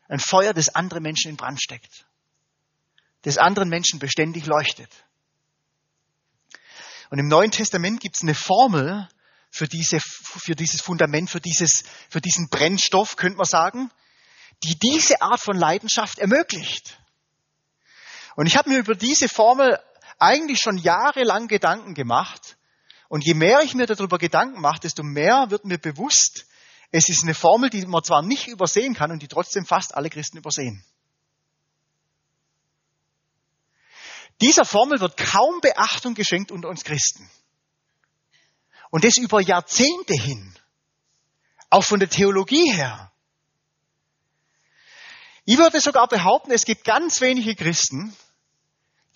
Ein 0.07 0.20
Feuer, 0.20 0.52
das 0.52 0.68
andere 0.68 1.00
Menschen 1.00 1.31
in 1.31 1.38
Brand 1.38 1.62
steckt. 1.62 2.07
Das 3.22 3.38
anderen 3.38 3.70
Menschen 3.70 3.98
beständig 3.98 4.44
leuchtet. 4.44 4.90
Und 7.09 7.18
im 7.18 7.28
Neuen 7.28 7.50
Testament 7.50 8.00
gibt 8.00 8.16
es 8.16 8.22
eine 8.22 8.35
Formel, 8.35 9.09
für, 9.50 9.66
diese, 9.66 9.98
für 10.00 10.54
dieses 10.54 10.80
Fundament, 10.80 11.30
für, 11.30 11.40
dieses, 11.40 11.84
für 12.11 12.20
diesen 12.20 12.48
Brennstoff, 12.48 13.16
könnte 13.16 13.38
man 13.38 13.46
sagen, 13.46 13.90
die 14.64 14.78
diese 14.78 15.22
Art 15.22 15.40
von 15.40 15.56
Leidenschaft 15.56 16.18
ermöglicht. 16.18 16.98
Und 18.37 18.46
ich 18.46 18.56
habe 18.56 18.70
mir 18.70 18.78
über 18.78 18.94
diese 18.94 19.28
Formel 19.28 19.78
eigentlich 20.18 20.61
schon 20.61 20.78
jahrelang 20.78 21.48
Gedanken 21.48 21.94
gemacht. 21.94 22.56
Und 23.08 23.24
je 23.24 23.34
mehr 23.34 23.62
ich 23.62 23.74
mir 23.74 23.87
darüber 23.87 24.18
Gedanken 24.18 24.61
mache, 24.61 24.80
desto 24.80 25.02
mehr 25.02 25.46
wird 25.50 25.64
mir 25.64 25.78
bewusst, 25.78 26.46
es 26.90 27.08
ist 27.08 27.22
eine 27.22 27.34
Formel, 27.34 27.70
die 27.70 27.87
man 27.87 28.02
zwar 28.02 28.22
nicht 28.22 28.48
übersehen 28.48 28.94
kann 28.94 29.11
und 29.11 29.22
die 29.22 29.28
trotzdem 29.28 29.66
fast 29.66 29.94
alle 29.94 30.11
Christen 30.11 30.38
übersehen. 30.38 30.84
Dieser 34.40 34.64
Formel 34.64 35.00
wird 35.00 35.16
kaum 35.16 35.61
Beachtung 35.61 36.14
geschenkt 36.14 36.50
unter 36.50 36.68
uns 36.68 36.84
Christen. 36.84 37.28
Und 38.90 39.05
das 39.05 39.16
über 39.16 39.40
Jahrzehnte 39.40 40.14
hin. 40.14 40.55
Auch 41.70 41.85
von 41.85 42.01
der 42.01 42.09
Theologie 42.09 42.72
her. 42.72 43.12
Ich 45.44 45.59
würde 45.59 45.81
sogar 45.81 46.09
behaupten, 46.09 46.51
es 46.51 46.64
gibt 46.64 46.85
ganz 46.85 47.20
wenige 47.20 47.55
Christen, 47.55 48.14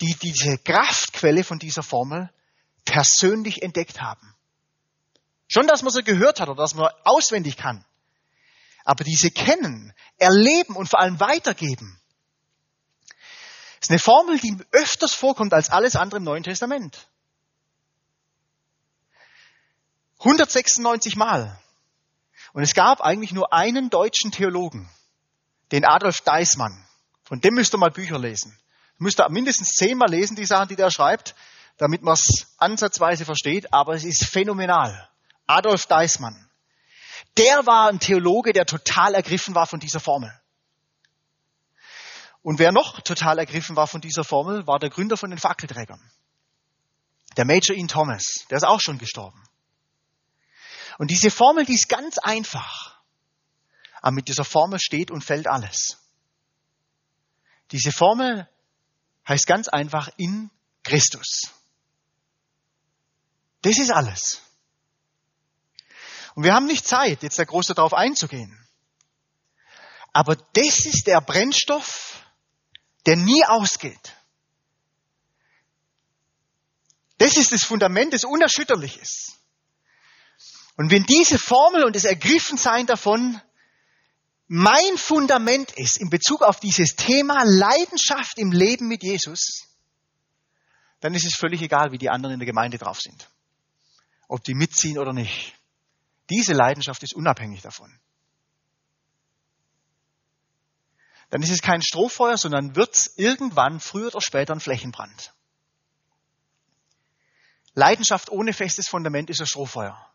die 0.01 0.15
diese 0.15 0.57
Kraftquelle 0.57 1.43
von 1.43 1.59
dieser 1.59 1.83
Formel 1.83 2.31
persönlich 2.85 3.61
entdeckt 3.61 4.01
haben. 4.01 4.35
Schon, 5.47 5.67
dass 5.67 5.83
man 5.83 5.93
sie 5.93 6.03
gehört 6.03 6.39
hat 6.39 6.49
oder 6.49 6.63
dass 6.63 6.73
man 6.73 6.91
auswendig 7.03 7.57
kann. 7.57 7.85
Aber 8.85 9.03
diese 9.03 9.31
kennen, 9.31 9.93
erleben 10.17 10.75
und 10.75 10.89
vor 10.89 10.99
allem 10.99 11.19
weitergeben. 11.19 11.99
Das 13.79 13.87
ist 13.87 13.91
eine 13.91 13.99
Formel, 13.99 14.39
die 14.39 14.57
öfters 14.71 15.13
vorkommt 15.13 15.53
als 15.53 15.69
alles 15.69 15.95
andere 15.95 16.17
im 16.17 16.23
Neuen 16.23 16.43
Testament. 16.43 17.07
196 20.23 21.17
Mal. 21.17 21.59
Und 22.53 22.63
es 22.63 22.73
gab 22.73 23.01
eigentlich 23.01 23.33
nur 23.33 23.51
einen 23.51 23.89
deutschen 23.89 24.31
Theologen, 24.31 24.89
den 25.71 25.83
Adolf 25.83 26.21
Deismann. 26.21 26.87
Von 27.23 27.41
dem 27.41 27.55
müsst 27.55 27.73
ihr 27.73 27.77
mal 27.77 27.91
Bücher 27.91 28.17
lesen. 28.17 28.57
Müsst 28.97 29.19
ihr 29.19 29.29
mindestens 29.29 29.73
zehnmal 29.73 30.09
lesen, 30.09 30.37
die 30.37 30.45
Sachen, 30.45 30.69
die 30.69 30.75
der 30.77 30.91
schreibt, 30.91 31.35
damit 31.77 32.03
man 32.03 32.13
es 32.13 32.55
ansatzweise 32.57 33.25
versteht. 33.25 33.73
Aber 33.73 33.95
es 33.95 34.05
ist 34.05 34.25
phänomenal. 34.25 35.09
Adolf 35.45 35.87
Deismann. 35.87 36.49
Der 37.37 37.65
war 37.65 37.89
ein 37.89 37.99
Theologe, 37.99 38.53
der 38.53 38.65
total 38.65 39.15
ergriffen 39.15 39.55
war 39.55 39.67
von 39.67 39.79
dieser 39.79 39.99
Formel. 39.99 40.31
Und 42.43 42.59
wer 42.59 42.71
noch 42.71 43.01
total 43.01 43.39
ergriffen 43.39 43.75
war 43.75 43.87
von 43.87 43.99
dieser 43.99 44.23
Formel, 44.23 44.67
war 44.67 44.79
der 44.79 44.89
Gründer 44.89 45.17
von 45.17 45.31
den 45.31 45.39
Fackelträgern. 45.39 45.99
Der 47.35 47.45
Major 47.45 47.75
Ian 47.75 47.87
Thomas. 47.87 48.45
Der 48.49 48.57
ist 48.57 48.63
auch 48.63 48.79
schon 48.79 48.99
gestorben. 48.99 49.41
Und 50.97 51.11
diese 51.11 51.31
Formel, 51.31 51.65
die 51.65 51.75
ist 51.75 51.89
ganz 51.89 52.17
einfach. 52.17 52.99
Aber 54.01 54.11
mit 54.11 54.27
dieser 54.27 54.45
Formel 54.45 54.79
steht 54.79 55.11
und 55.11 55.23
fällt 55.23 55.47
alles. 55.47 55.99
Diese 57.71 57.91
Formel 57.91 58.47
heißt 59.27 59.47
ganz 59.47 59.67
einfach 59.67 60.09
in 60.17 60.51
Christus. 60.83 61.51
Das 63.61 63.77
ist 63.77 63.91
alles. 63.91 64.41
Und 66.35 66.43
wir 66.43 66.53
haben 66.53 66.65
nicht 66.65 66.85
Zeit, 66.85 67.23
jetzt 67.23 67.39
da 67.39 67.45
groß 67.45 67.67
darauf 67.67 67.93
einzugehen. 67.93 68.59
Aber 70.11 70.35
das 70.35 70.85
ist 70.85 71.07
der 71.07 71.21
Brennstoff, 71.21 72.21
der 73.05 73.15
nie 73.15 73.43
ausgeht. 73.45 74.15
Das 77.17 77.37
ist 77.37 77.51
das 77.51 77.63
Fundament, 77.63 78.13
das 78.13 78.25
unerschütterlich 78.25 78.97
ist. 78.97 79.37
Und 80.75 80.91
wenn 80.91 81.03
diese 81.03 81.37
Formel 81.37 81.83
und 81.83 81.95
das 81.95 82.05
Ergriffensein 82.05 82.85
davon 82.85 83.41
mein 84.47 84.97
Fundament 84.97 85.71
ist 85.71 85.97
in 85.97 86.09
Bezug 86.09 86.43
auf 86.43 86.59
dieses 86.59 86.95
Thema 86.95 87.43
Leidenschaft 87.43 88.37
im 88.37 88.51
Leben 88.51 88.87
mit 88.87 89.01
Jesus, 89.01 89.67
dann 90.99 91.15
ist 91.15 91.25
es 91.25 91.35
völlig 91.35 91.61
egal, 91.61 91.91
wie 91.91 91.97
die 91.97 92.09
anderen 92.09 92.33
in 92.33 92.39
der 92.39 92.45
Gemeinde 92.45 92.77
drauf 92.77 93.01
sind. 93.01 93.29
Ob 94.27 94.43
die 94.43 94.53
mitziehen 94.53 94.99
oder 94.99 95.11
nicht. 95.11 95.55
Diese 96.29 96.53
Leidenschaft 96.53 97.01
ist 97.03 97.15
unabhängig 97.15 97.61
davon. 97.61 97.91
Dann 101.29 101.41
ist 101.41 101.49
es 101.49 101.63
kein 101.63 101.81
Strohfeuer, 101.81 102.37
sondern 102.37 102.75
wird 102.75 102.95
es 102.95 103.17
irgendwann 103.17 103.79
früher 103.79 104.09
oder 104.09 104.21
später 104.21 104.53
ein 104.53 104.59
Flächenbrand. 104.59 105.33
Leidenschaft 107.73 108.29
ohne 108.29 108.53
festes 108.53 108.87
Fundament 108.87 109.31
ist 109.31 109.41
ein 109.41 109.47
Strohfeuer. 109.47 110.12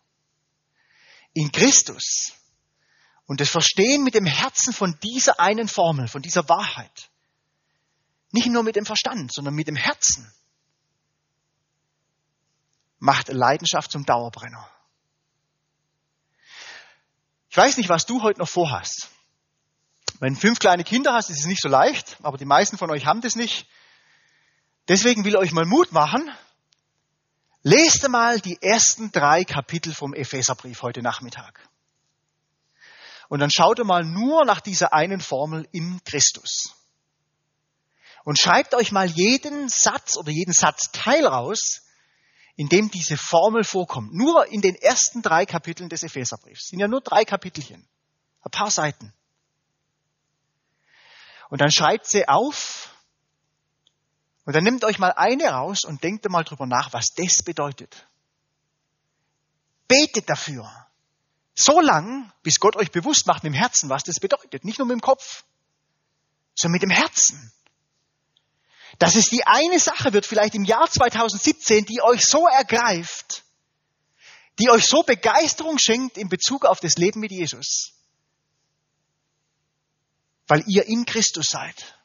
In 1.38 1.52
Christus 1.52 2.32
und 3.26 3.40
das 3.40 3.48
Verstehen 3.48 4.02
mit 4.02 4.16
dem 4.16 4.26
Herzen 4.26 4.72
von 4.72 4.98
dieser 4.98 5.38
einen 5.38 5.68
Formel, 5.68 6.08
von 6.08 6.20
dieser 6.20 6.48
Wahrheit. 6.48 7.10
Nicht 8.32 8.48
nur 8.48 8.64
mit 8.64 8.74
dem 8.74 8.84
Verstand, 8.84 9.32
sondern 9.32 9.54
mit 9.54 9.68
dem 9.68 9.76
Herzen. 9.76 10.28
Macht 12.98 13.28
Leidenschaft 13.28 13.92
zum 13.92 14.04
Dauerbrenner. 14.04 14.68
Ich 17.50 17.56
weiß 17.56 17.76
nicht, 17.76 17.88
was 17.88 18.04
du 18.04 18.20
heute 18.22 18.40
noch 18.40 18.48
vorhast. 18.48 19.08
Wenn 20.18 20.34
du 20.34 20.40
fünf 20.40 20.58
kleine 20.58 20.82
Kinder 20.82 21.12
hast, 21.12 21.30
ist 21.30 21.38
es 21.38 21.46
nicht 21.46 21.62
so 21.62 21.68
leicht, 21.68 22.16
aber 22.24 22.36
die 22.36 22.46
meisten 22.46 22.78
von 22.78 22.90
euch 22.90 23.06
haben 23.06 23.20
das 23.20 23.36
nicht. 23.36 23.68
Deswegen 24.88 25.24
will 25.24 25.34
ich 25.34 25.38
euch 25.38 25.52
mal 25.52 25.66
Mut 25.66 25.92
machen. 25.92 26.28
Lest 27.62 28.08
mal 28.08 28.40
die 28.40 28.60
ersten 28.62 29.10
drei 29.10 29.44
Kapitel 29.44 29.92
vom 29.92 30.14
Epheserbrief 30.14 30.82
heute 30.82 31.02
Nachmittag. 31.02 31.68
Und 33.28 33.40
dann 33.40 33.50
schaut 33.50 33.84
mal 33.84 34.04
nur 34.04 34.44
nach 34.44 34.60
dieser 34.60 34.92
einen 34.92 35.20
Formel 35.20 35.68
in 35.72 36.00
Christus. 36.04 36.74
Und 38.24 38.38
schreibt 38.38 38.74
euch 38.74 38.92
mal 38.92 39.06
jeden 39.06 39.68
Satz 39.68 40.16
oder 40.16 40.30
jeden 40.30 40.52
Satzteil 40.52 41.26
raus, 41.26 41.82
in 42.56 42.68
dem 42.68 42.90
diese 42.90 43.16
Formel 43.16 43.64
vorkommt. 43.64 44.12
Nur 44.12 44.46
in 44.46 44.60
den 44.60 44.74
ersten 44.74 45.22
drei 45.22 45.46
Kapiteln 45.46 45.88
des 45.88 46.02
Epheserbriefs. 46.02 46.68
Sind 46.68 46.80
ja 46.80 46.88
nur 46.88 47.00
drei 47.00 47.24
Kapitelchen. 47.24 47.86
Ein 48.42 48.50
paar 48.50 48.70
Seiten. 48.70 49.12
Und 51.50 51.60
dann 51.60 51.70
schreibt 51.70 52.06
sie 52.06 52.28
auf. 52.28 52.87
Und 54.48 54.54
dann 54.54 54.64
nehmt 54.64 54.82
euch 54.82 54.98
mal 54.98 55.12
eine 55.12 55.50
raus 55.50 55.84
und 55.84 56.02
denkt 56.02 56.26
mal 56.30 56.42
drüber 56.42 56.64
nach, 56.64 56.94
was 56.94 57.12
das 57.14 57.42
bedeutet. 57.42 58.08
Betet 59.88 60.30
dafür. 60.30 60.66
So 61.54 61.80
lang, 61.80 62.32
bis 62.42 62.58
Gott 62.58 62.74
euch 62.74 62.90
bewusst 62.90 63.26
macht 63.26 63.44
im 63.44 63.52
Herzen, 63.52 63.90
was 63.90 64.04
das 64.04 64.18
bedeutet. 64.18 64.64
Nicht 64.64 64.78
nur 64.78 64.86
mit 64.86 64.94
dem 64.94 65.02
Kopf, 65.02 65.44
sondern 66.54 66.72
mit 66.72 66.82
dem 66.82 66.88
Herzen. 66.88 67.52
Dass 68.98 69.16
es 69.16 69.26
die 69.26 69.46
eine 69.46 69.78
Sache 69.78 70.14
wird, 70.14 70.24
vielleicht 70.24 70.54
im 70.54 70.64
Jahr 70.64 70.90
2017, 70.90 71.84
die 71.84 72.00
euch 72.00 72.24
so 72.24 72.46
ergreift, 72.46 73.44
die 74.58 74.70
euch 74.70 74.86
so 74.86 75.02
Begeisterung 75.02 75.78
schenkt 75.78 76.16
in 76.16 76.30
Bezug 76.30 76.64
auf 76.64 76.80
das 76.80 76.96
Leben 76.96 77.20
mit 77.20 77.32
Jesus. 77.32 77.92
Weil 80.46 80.64
ihr 80.68 80.86
in 80.86 81.04
Christus 81.04 81.48
seid. 81.50 81.97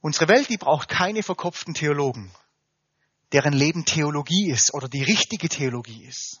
Unsere 0.00 0.28
Welt, 0.28 0.48
die 0.48 0.56
braucht 0.56 0.88
keine 0.88 1.22
verkopften 1.22 1.74
Theologen 1.74 2.32
deren 3.32 3.52
Leben 3.52 3.84
Theologie 3.84 4.50
ist 4.50 4.74
oder 4.74 4.88
die 4.88 5.02
richtige 5.02 5.48
Theologie 5.48 6.04
ist. 6.04 6.40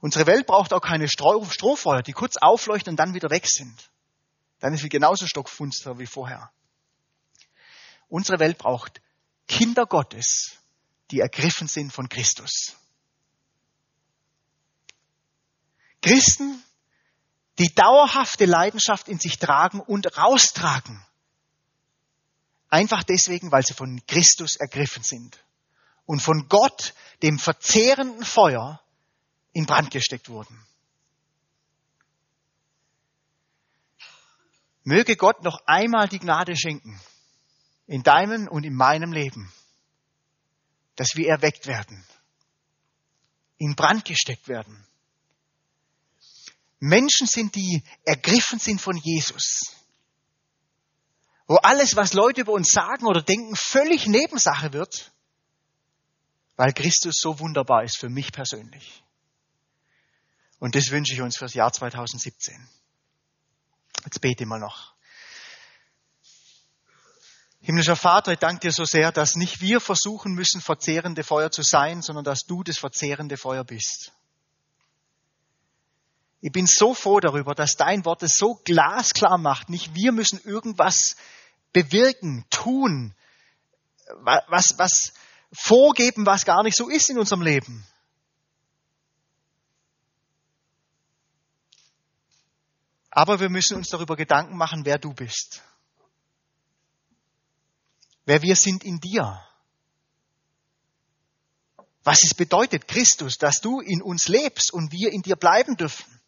Unsere 0.00 0.26
Welt 0.26 0.46
braucht 0.46 0.72
auch 0.72 0.80
keine 0.80 1.08
Strohfeuer, 1.08 2.02
die 2.02 2.12
kurz 2.12 2.36
aufleuchten 2.36 2.92
und 2.92 2.96
dann 2.96 3.14
wieder 3.14 3.30
weg 3.30 3.46
sind. 3.46 3.90
Dann 4.60 4.74
ist 4.74 4.80
sie 4.82 4.88
genauso 4.88 5.26
stockfunster 5.26 5.98
wie 5.98 6.06
vorher. 6.06 6.50
Unsere 8.08 8.38
Welt 8.38 8.58
braucht 8.58 9.00
Kinder 9.46 9.86
Gottes, 9.86 10.56
die 11.10 11.20
ergriffen 11.20 11.68
sind 11.68 11.92
von 11.92 12.08
Christus. 12.08 12.76
Christen, 16.02 16.62
die 17.58 17.74
dauerhafte 17.74 18.46
Leidenschaft 18.46 19.08
in 19.08 19.18
sich 19.18 19.38
tragen 19.38 19.80
und 19.80 20.16
raustragen. 20.16 21.04
Einfach 22.70 23.02
deswegen, 23.02 23.50
weil 23.50 23.64
sie 23.64 23.74
von 23.74 24.00
Christus 24.06 24.54
ergriffen 24.54 25.02
sind 25.02 25.44
und 26.06 26.20
von 26.20 26.48
Gott, 26.48 26.94
dem 27.22 27.38
verzehrenden 27.38 28.24
Feuer, 28.24 28.80
in 29.52 29.66
Brand 29.66 29.90
gesteckt 29.90 30.28
wurden. 30.28 30.64
Möge 34.84 35.16
Gott 35.16 35.42
noch 35.42 35.60
einmal 35.66 36.08
die 36.08 36.20
Gnade 36.20 36.56
schenken, 36.56 36.98
in 37.86 38.04
deinem 38.04 38.46
und 38.46 38.64
in 38.64 38.74
meinem 38.74 39.12
Leben, 39.12 39.52
dass 40.94 41.16
wir 41.16 41.28
erweckt 41.28 41.66
werden, 41.66 42.04
in 43.58 43.74
Brand 43.74 44.04
gesteckt 44.04 44.46
werden. 44.46 44.86
Menschen 46.78 47.26
sind, 47.26 47.56
die 47.56 47.82
ergriffen 48.04 48.60
sind 48.60 48.80
von 48.80 48.96
Jesus 48.96 49.79
wo 51.50 51.56
alles, 51.56 51.96
was 51.96 52.12
Leute 52.12 52.42
über 52.42 52.52
uns 52.52 52.70
sagen 52.70 53.06
oder 53.06 53.22
denken, 53.22 53.56
völlig 53.56 54.06
Nebensache 54.06 54.72
wird, 54.72 55.10
weil 56.54 56.72
Christus 56.72 57.16
so 57.18 57.40
wunderbar 57.40 57.82
ist 57.82 57.98
für 57.98 58.08
mich 58.08 58.30
persönlich. 58.30 59.02
Und 60.60 60.76
das 60.76 60.92
wünsche 60.92 61.12
ich 61.12 61.22
uns 61.22 61.36
fürs 61.36 61.54
Jahr 61.54 61.72
2017. 61.72 62.54
Jetzt 64.04 64.20
bete 64.20 64.46
mal 64.46 64.60
noch. 64.60 64.94
Himmlischer 67.62 67.96
Vater, 67.96 68.30
ich 68.34 68.38
danke 68.38 68.60
dir 68.60 68.72
so 68.72 68.84
sehr, 68.84 69.10
dass 69.10 69.34
nicht 69.34 69.60
wir 69.60 69.80
versuchen 69.80 70.34
müssen, 70.34 70.60
verzehrende 70.60 71.24
Feuer 71.24 71.50
zu 71.50 71.62
sein, 71.62 72.00
sondern 72.00 72.24
dass 72.24 72.46
du 72.46 72.62
das 72.62 72.78
verzehrende 72.78 73.36
Feuer 73.36 73.64
bist. 73.64 74.12
Ich 76.42 76.52
bin 76.52 76.68
so 76.68 76.94
froh 76.94 77.18
darüber, 77.18 77.56
dass 77.56 77.76
dein 77.76 78.04
Wort 78.04 78.22
es 78.22 78.36
so 78.36 78.54
glasklar 78.64 79.36
macht. 79.36 79.68
Nicht 79.68 79.96
wir 79.96 80.12
müssen 80.12 80.40
irgendwas 80.44 81.16
bewirken, 81.72 82.44
tun, 82.50 83.14
was, 84.22 84.74
was 84.78 85.12
vorgeben, 85.52 86.26
was 86.26 86.44
gar 86.44 86.62
nicht 86.62 86.76
so 86.76 86.88
ist 86.88 87.10
in 87.10 87.18
unserem 87.18 87.42
Leben. 87.42 87.86
Aber 93.10 93.40
wir 93.40 93.50
müssen 93.50 93.76
uns 93.76 93.88
darüber 93.88 94.16
Gedanken 94.16 94.56
machen, 94.56 94.84
wer 94.84 94.98
du 94.98 95.12
bist. 95.12 95.62
Wer 98.24 98.42
wir 98.42 98.54
sind 98.54 98.84
in 98.84 99.00
dir. 99.00 99.44
Was 102.04 102.22
es 102.24 102.34
bedeutet, 102.34 102.86
Christus, 102.86 103.36
dass 103.36 103.60
du 103.60 103.80
in 103.80 104.00
uns 104.00 104.28
lebst 104.28 104.72
und 104.72 104.92
wir 104.92 105.12
in 105.12 105.22
dir 105.22 105.36
bleiben 105.36 105.76
dürfen. 105.76 106.20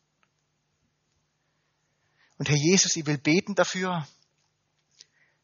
Und 2.38 2.48
Herr 2.48 2.56
Jesus, 2.56 2.96
ich 2.96 3.06
will 3.06 3.18
beten 3.18 3.54
dafür, 3.54 4.06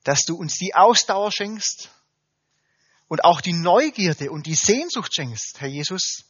dass 0.09 0.25
du 0.25 0.37
uns 0.37 0.55
die 0.55 0.75
Ausdauer 0.75 1.31
schenkst 1.31 1.91
und 3.09 3.25
auch 3.25 3.43
die 3.43 3.53
Neugierde 3.53 4.31
und 4.31 4.47
die 4.47 4.55
Sehnsucht 4.55 5.15
schenkst, 5.15 5.61
Herr 5.61 5.69
Jesus, 5.69 6.25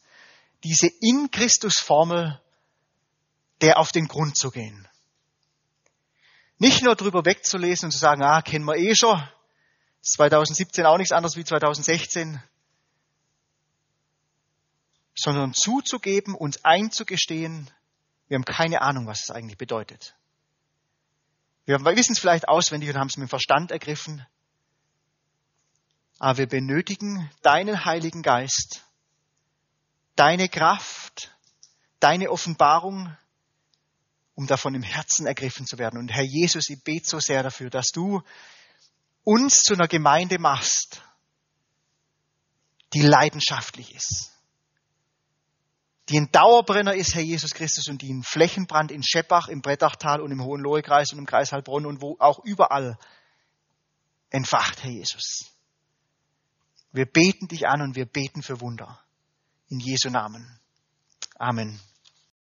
diese 0.65 0.89
in 1.01 1.31
Christus 1.31 1.79
Formel 1.79 2.43
der 3.61 3.79
auf 3.79 3.93
den 3.93 4.09
Grund 4.09 4.37
zu 4.37 4.51
gehen. 4.51 4.89
Nicht 6.59 6.83
nur 6.83 6.97
drüber 6.97 7.25
wegzulesen 7.25 7.87
und 7.87 7.93
zu 7.93 7.99
sagen, 7.99 8.25
ah, 8.25 8.43
kennen 8.43 8.65
wir 8.65 8.77
eh 8.77 8.97
schon, 8.97 9.23
ist 10.03 10.15
2017 10.15 10.85
auch 10.85 10.99
nichts 10.99 11.13
anderes 11.13 11.37
wie 11.37 11.45
2016, 11.45 12.43
sondern 15.15 15.55
zuzugeben, 15.55 16.35
uns 16.35 16.65
einzugestehen, 16.65 17.71
wir 18.27 18.35
haben 18.35 18.45
keine 18.45 18.83
Ahnung, 18.83 19.07
was 19.07 19.23
es 19.23 19.31
eigentlich 19.31 19.59
bedeutet. 19.59 20.17
Wir 21.69 21.85
wissen 21.85 22.13
es 22.13 22.19
vielleicht 22.19 22.49
auswendig 22.49 22.89
und 22.89 22.97
haben 22.97 23.09
es 23.09 23.19
mit 23.19 23.27
dem 23.27 23.29
Verstand 23.29 23.73
ergriffen. 23.73 24.27
Aber 26.19 26.39
wir 26.39 26.47
benötigen 26.47 27.31
deinen 27.43 27.85
Heiligen 27.85 28.23
Geist, 28.23 28.87
deine 30.17 30.49
Kraft, 30.49 31.37
deine 32.01 32.31
Offenbarung, 32.31 33.15
um 34.35 34.47
davon 34.47 34.75
im 34.75 34.83
Herzen 34.83 35.27
ergriffen 35.27 35.67
zu 35.67 35.77
werden. 35.77 35.99
Und 35.99 36.09
Herr 36.09 36.25
Jesus, 36.25 36.71
ich 36.71 36.83
bete 36.83 37.07
so 37.07 37.21
sehr 37.21 37.43
dafür, 37.43 37.69
dass 37.69 37.89
du 37.89 38.23
uns 39.23 39.61
zu 39.61 39.75
einer 39.75 39.89
Gemeinde 39.89 40.39
machst, 40.39 41.03
die 42.95 43.03
leidenschaftlich 43.03 43.95
ist, 43.95 44.33
die 46.09 46.19
ein 46.19 46.31
Dauerbrenner 46.33 46.95
ist, 46.95 47.15
Herr 47.15 47.23
Jesus 47.23 47.53
Christus, 47.53 47.89
und 47.89 48.03
die 48.03 48.09
in 48.09 48.23
Flächenbrand 48.23 48.91
in 48.91 49.03
Scheppach, 49.03 49.49
im 49.49 49.61
Brettachtal 49.61 50.21
und 50.21 50.31
im 50.31 50.43
Hohenlohekreis 50.43 51.13
und 51.13 51.19
im 51.19 51.27
Kreis 51.27 51.53
Heilbronn 51.53 51.87
und 51.87 52.01
wo 52.01 52.17
auch 52.19 52.43
überall 52.45 52.99
entfacht, 54.31 54.83
Herr 54.83 54.91
Jesus. 54.91 55.51
Wir 56.93 57.07
beten 57.07 57.49
dich 57.49 57.69
an 57.69 57.83
und 57.83 57.97
wir 57.97 58.07
beten 58.07 58.43
für 58.43 58.61
Wunder. 58.61 58.99
In 59.69 59.81
Jesu 59.81 60.09
Namen. 60.09 60.59
Amen. 61.39 61.79